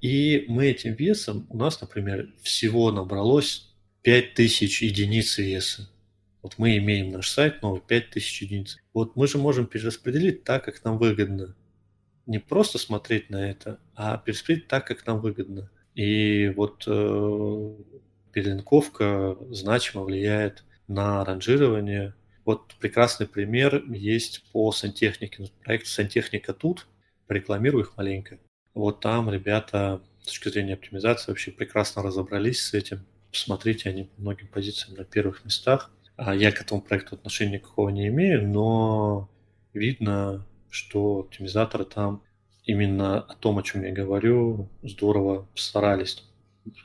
И 0.00 0.44
мы 0.48 0.66
этим 0.66 0.94
весом, 0.94 1.46
у 1.50 1.56
нас, 1.56 1.80
например, 1.80 2.32
всего 2.40 2.92
набралось 2.92 3.74
5000 4.02 4.82
единиц 4.82 5.38
веса. 5.38 5.90
Вот 6.42 6.58
мы 6.58 6.78
имеем 6.78 7.10
наш 7.10 7.28
сайт 7.28 7.60
новый 7.60 7.80
5000 7.80 8.42
единиц. 8.42 8.76
Вот 8.94 9.16
мы 9.16 9.26
же 9.26 9.38
можем 9.38 9.66
перераспределить 9.66 10.44
так, 10.44 10.64
как 10.64 10.84
нам 10.84 10.96
выгодно. 10.96 11.56
Не 12.26 12.38
просто 12.38 12.78
смотреть 12.78 13.30
на 13.30 13.50
это, 13.50 13.80
а 13.96 14.16
перераспределить 14.18 14.68
так, 14.68 14.86
как 14.86 15.04
нам 15.04 15.20
выгодно. 15.20 15.68
И 15.96 16.52
вот 16.54 16.84
э, 16.86 17.74
перелинковка 18.32 19.36
значимо 19.50 20.04
влияет 20.04 20.62
на 20.86 21.24
ранжирование. 21.24 22.14
Вот 22.44 22.76
прекрасный 22.78 23.26
пример 23.26 23.82
есть 23.90 24.44
по 24.52 24.70
сантехнике. 24.70 25.50
Проект 25.64 25.88
«Сантехника 25.88 26.54
тут». 26.54 26.86
Рекламирую 27.28 27.84
их 27.84 27.96
маленько. 27.96 28.38
Вот 28.74 29.00
там 29.00 29.30
ребята 29.30 30.02
с 30.22 30.26
точки 30.26 30.48
зрения 30.48 30.74
оптимизации 30.74 31.30
вообще 31.30 31.50
прекрасно 31.50 32.02
разобрались 32.02 32.62
с 32.62 32.74
этим. 32.74 33.04
Посмотрите, 33.30 33.90
они 33.90 34.04
по 34.04 34.20
многим 34.20 34.48
позициям 34.48 34.96
на 34.96 35.04
первых 35.04 35.44
местах. 35.44 35.90
А 36.16 36.34
я 36.34 36.50
к 36.50 36.60
этому 36.60 36.80
проекту 36.80 37.14
отношения 37.14 37.58
никакого 37.58 37.90
не 37.90 38.08
имею, 38.08 38.48
но 38.48 39.30
видно, 39.72 40.46
что 40.68 41.20
оптимизаторы 41.20 41.84
там 41.84 42.22
именно 42.64 43.20
о 43.20 43.34
том, 43.34 43.58
о 43.58 43.62
чем 43.62 43.84
я 43.84 43.92
говорю, 43.92 44.68
здорово 44.82 45.48
постарались. 45.54 46.24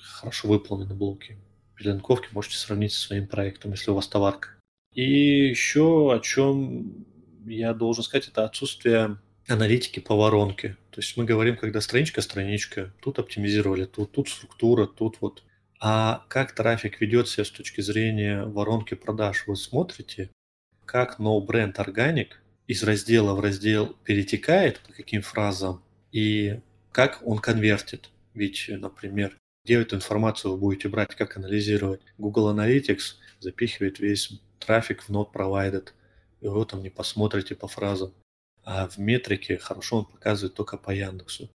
Хорошо 0.02 0.48
выполнены 0.48 0.94
блоки. 0.94 1.38
Перелинковки 1.76 2.28
можете 2.32 2.58
сравнить 2.58 2.94
со 2.94 3.08
своим 3.08 3.28
проектом, 3.28 3.72
если 3.72 3.92
у 3.92 3.96
вас 3.96 4.08
товарка. 4.08 4.50
И 4.94 5.50
еще 5.50 6.14
о 6.14 6.20
чем 6.20 7.06
я 7.46 7.74
должен 7.74 8.04
сказать, 8.04 8.28
это 8.28 8.46
отсутствие 8.46 9.18
аналитики 9.48 10.00
по 10.00 10.16
воронке. 10.16 10.78
То 10.92 11.02
есть 11.02 11.18
мы 11.18 11.26
говорим, 11.26 11.58
когда 11.58 11.82
страничка, 11.82 12.22
страничка, 12.22 12.94
тут 13.02 13.20
оптимизировали, 13.20 13.86
тут, 13.86 14.12
тут 14.12 14.30
структура, 14.30 14.86
тут 14.86 15.18
вот. 15.22 15.44
А 15.80 16.26
как 16.30 16.54
трафик 16.54 17.02
ведет 17.02 17.28
себя 17.28 17.44
с 17.44 17.50
точки 17.50 17.82
зрения 17.82 18.46
воронки 18.46 18.94
продаж? 18.94 19.46
Вы 19.48 19.56
смотрите, 19.56 20.30
как 20.86 21.20
no 21.20 21.46
brand 21.46 21.76
organic 21.76 22.30
из 22.68 22.84
раздела 22.84 23.34
в 23.34 23.42
раздел 23.42 23.96
перетекает, 24.06 24.80
по 24.80 24.94
каким 24.94 25.22
фразам, 25.22 25.84
и 26.12 26.62
как 26.92 27.22
он 27.26 27.40
конвертит. 27.40 28.10
Ведь, 28.34 28.66
например, 28.70 29.36
где 29.66 29.82
эту 29.82 29.98
информацию 29.98 30.54
вы 30.54 30.58
будете 30.58 30.88
брать, 30.88 31.16
как 31.16 31.36
анализировать? 31.38 32.02
Google 32.18 32.54
Analytics 32.54 33.16
запихивает 33.40 34.00
весь 34.00 34.40
трафик 34.60 35.02
в 35.04 35.10
not 35.10 35.34
provided, 35.34 35.90
и 36.40 36.48
вы 36.48 36.66
там 36.66 36.82
не 36.82 36.90
посмотрите 36.90 37.56
по 37.56 37.68
фразам 37.68 38.14
а 38.66 38.88
в 38.88 38.98
метрике 38.98 39.58
хорошо 39.58 40.00
он 40.00 40.06
показывает 40.06 40.56
только 40.56 40.78
по 40.78 40.92
Яндексу. 40.92 41.50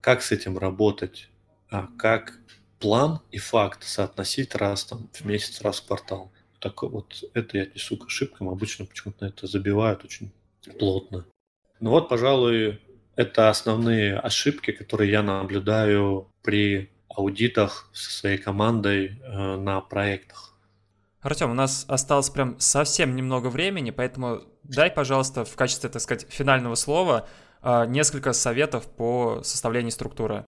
Как 0.00 0.22
с 0.22 0.32
этим 0.32 0.58
работать? 0.58 1.28
А 1.70 1.88
как 1.98 2.38
план 2.78 3.20
и 3.30 3.38
факт 3.38 3.84
соотносить 3.84 4.54
раз 4.54 4.84
там 4.84 5.08
в 5.12 5.24
месяц, 5.24 5.60
раз 5.60 5.80
в 5.80 5.86
квартал? 5.86 6.32
Так 6.58 6.82
вот 6.82 7.24
это 7.34 7.56
я 7.56 7.62
отнесу 7.64 7.96
к 7.96 8.06
ошибкам. 8.06 8.48
Обычно 8.48 8.84
почему-то 8.84 9.24
на 9.24 9.28
это 9.28 9.46
забивают 9.46 10.04
очень 10.04 10.32
плотно. 10.78 11.24
Ну 11.80 11.90
вот, 11.90 12.08
пожалуй, 12.08 12.80
это 13.16 13.50
основные 13.50 14.16
ошибки, 14.16 14.70
которые 14.70 15.10
я 15.10 15.22
наблюдаю 15.22 16.28
при 16.42 16.90
аудитах 17.08 17.90
со 17.92 18.10
своей 18.10 18.38
командой 18.38 19.20
э, 19.20 19.56
на 19.56 19.80
проектах. 19.80 20.51
Артем, 21.22 21.52
у 21.52 21.54
нас 21.54 21.84
осталось 21.88 22.30
прям 22.30 22.58
совсем 22.58 23.14
немного 23.14 23.46
времени, 23.46 23.92
поэтому 23.92 24.42
дай, 24.64 24.90
пожалуйста, 24.90 25.44
в 25.44 25.54
качестве, 25.54 25.88
так 25.88 26.02
сказать, 26.02 26.26
финального 26.28 26.74
слова 26.74 27.28
а, 27.60 27.86
несколько 27.86 28.32
советов 28.32 28.92
по 28.92 29.40
составлению 29.44 29.92
структуры. 29.92 30.44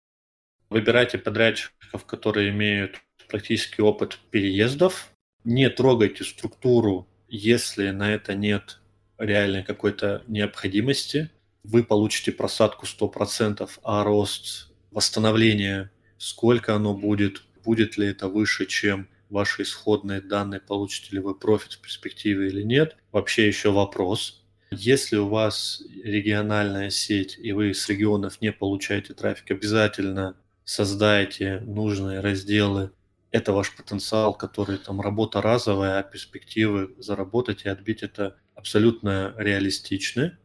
Выбирайте 0.72 1.20
подрядчиков, 1.20 2.06
которые 2.06 2.50
имеют 2.50 3.00
практический 3.30 3.84
опыт 3.84 4.18
переездов. 4.32 5.10
Не 5.44 5.70
трогайте 5.70 6.24
структуру, 6.24 7.08
если 7.28 7.92
на 7.92 8.12
это 8.12 8.34
нет 8.34 8.80
реальной 9.20 9.64
какой-то 9.64 10.24
необходимости. 10.28 11.30
Вы 11.64 11.84
получите 11.84 12.32
просадку 12.32 12.88
100%, 12.88 13.70
а 13.84 14.04
рост 14.04 14.72
восстановления, 14.90 15.92
сколько 16.18 16.74
оно 16.74 16.96
будет, 16.96 17.44
будет 17.64 17.96
ли 17.98 18.08
это 18.08 18.28
выше, 18.28 18.66
чем 18.66 19.08
ваши 19.34 19.64
исходные 19.64 20.22
данные, 20.22 20.62
получите 20.62 21.16
ли 21.16 21.20
вы 21.20 21.36
профит 21.36 21.74
в 21.74 21.82
перспективе 21.82 22.48
или 22.48 22.62
нет. 22.62 22.96
Вообще 23.12 23.48
еще 23.48 23.72
вопрос. 23.72 24.46
Если 24.72 25.18
у 25.18 25.28
вас 25.28 25.84
региональная 26.04 26.90
сеть 26.90 27.38
и 27.38 27.52
вы 27.52 27.74
с 27.74 27.90
регионов 27.90 28.42
не 28.42 28.52
получаете 28.52 29.14
трафик, 29.14 29.52
обязательно 29.52 30.38
создайте 30.64 31.60
нужные 31.62 32.22
разделы. 32.22 32.92
Это 33.32 33.52
ваш 33.52 33.76
потенциал, 33.76 34.36
который 34.36 34.78
там 34.78 35.02
работа 35.02 35.42
разовая, 35.42 36.00
а 36.00 36.04
перспективы 36.04 36.94
заработать 36.98 37.66
и 37.66 37.70
отбить 37.70 38.04
это 38.04 38.38
абсолютно 38.56 39.34
реалистичны. 39.38 40.38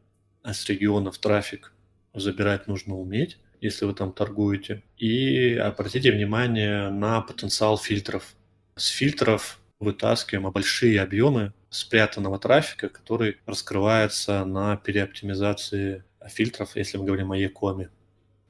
А 0.42 0.54
с 0.54 0.66
регионов 0.68 1.18
трафик 1.18 1.72
забирать 2.14 2.66
нужно 2.66 2.96
уметь 2.96 3.38
если 3.60 3.84
вы 3.84 3.94
там 3.94 4.12
торгуете. 4.12 4.82
И 4.96 5.54
обратите 5.54 6.12
внимание 6.12 6.90
на 6.90 7.20
потенциал 7.20 7.78
фильтров 7.78 8.34
с 8.78 8.88
фильтров 8.88 9.60
вытаскиваем 9.80 10.50
большие 10.50 11.00
объемы 11.00 11.52
спрятанного 11.70 12.38
трафика, 12.38 12.88
который 12.88 13.38
раскрывается 13.46 14.44
на 14.44 14.76
переоптимизации 14.76 16.04
фильтров, 16.26 16.76
если 16.76 16.98
мы 16.98 17.04
говорим 17.04 17.32
о 17.32 17.36
Якоме. 17.36 17.90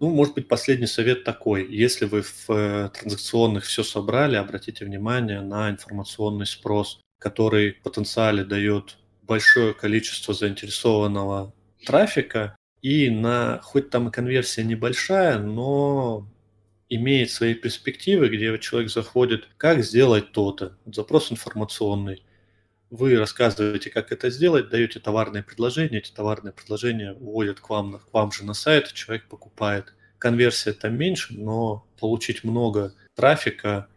Ну, 0.01 0.11
может 0.11 0.35
быть, 0.35 0.47
последний 0.49 0.87
совет 0.87 1.25
такой. 1.25 1.67
Если 1.69 2.05
вы 2.05 2.23
в 2.23 2.51
э, 2.51 2.89
транзакционных 2.91 3.65
все 3.65 3.83
собрали, 3.83 4.37
обратите 4.37 4.85
внимание 4.85 5.41
на 5.41 5.71
информационный 5.71 6.47
спрос, 6.47 7.01
который 7.19 7.73
в 7.73 7.83
потенциале 7.83 8.45
дает 8.45 8.97
большое 9.23 9.75
количество 9.75 10.35
заинтересованного 10.35 11.53
трафика, 11.85 12.57
и 12.81 13.11
на 13.11 13.61
хоть 13.63 13.91
там 13.91 14.09
и 14.09 14.13
конверсия 14.13 14.63
небольшая, 14.63 15.39
но 15.39 16.29
имеет 16.89 17.31
свои 17.31 17.55
перспективы, 17.55 18.29
где 18.29 18.59
человек 18.59 18.91
заходит, 18.91 19.49
как 19.57 19.83
сделать 19.83 20.33
то-то, 20.33 20.77
запрос 20.87 21.31
информационный. 21.31 22.25
Вы 22.91 23.19
рассказываете, 23.19 23.91
как 23.91 24.13
это 24.13 24.31
сделать, 24.31 24.71
даете 24.71 24.99
товарные 24.99 25.43
предложения, 25.43 25.99
эти 25.99 26.11
товарные 26.11 26.53
предложения 26.53 27.13
уводят 27.13 27.61
к 27.61 27.69
вам, 27.69 27.99
к 27.99 28.15
вам 28.15 28.33
же 28.33 28.45
на 28.45 28.55
сайт, 28.55 28.93
человек 28.95 29.29
покупает. 29.29 29.93
Конверсия 30.19 30.73
там 30.73 30.97
меньше, 30.97 31.35
но 31.35 31.87
получить 32.01 32.45
много 32.45 32.95
трафика 33.15 33.89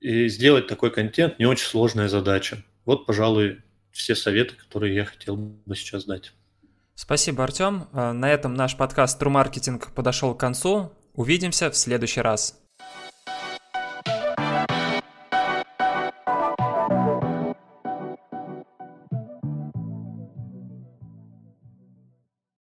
и 0.00 0.26
сделать 0.28 0.66
такой 0.66 0.90
контент 0.90 1.38
не 1.38 1.44
очень 1.44 1.66
сложная 1.66 2.08
задача. 2.08 2.64
Вот, 2.86 3.04
пожалуй, 3.04 3.60
все 3.92 4.16
советы, 4.16 4.54
которые 4.54 4.94
я 4.94 5.04
хотел 5.04 5.36
бы 5.36 5.76
сейчас 5.76 6.06
дать. 6.06 6.32
Спасибо, 6.94 7.44
Артем. 7.44 7.88
На 7.92 8.30
этом 8.30 8.54
наш 8.54 8.76
подкаст 8.76 9.20
True 9.20 9.32
Marketing 9.32 9.82
подошел 9.94 10.34
к 10.34 10.40
концу. 10.40 10.92
Увидимся 11.14 11.70
в 11.70 11.76
следующий 11.76 12.20
раз. 12.20 12.59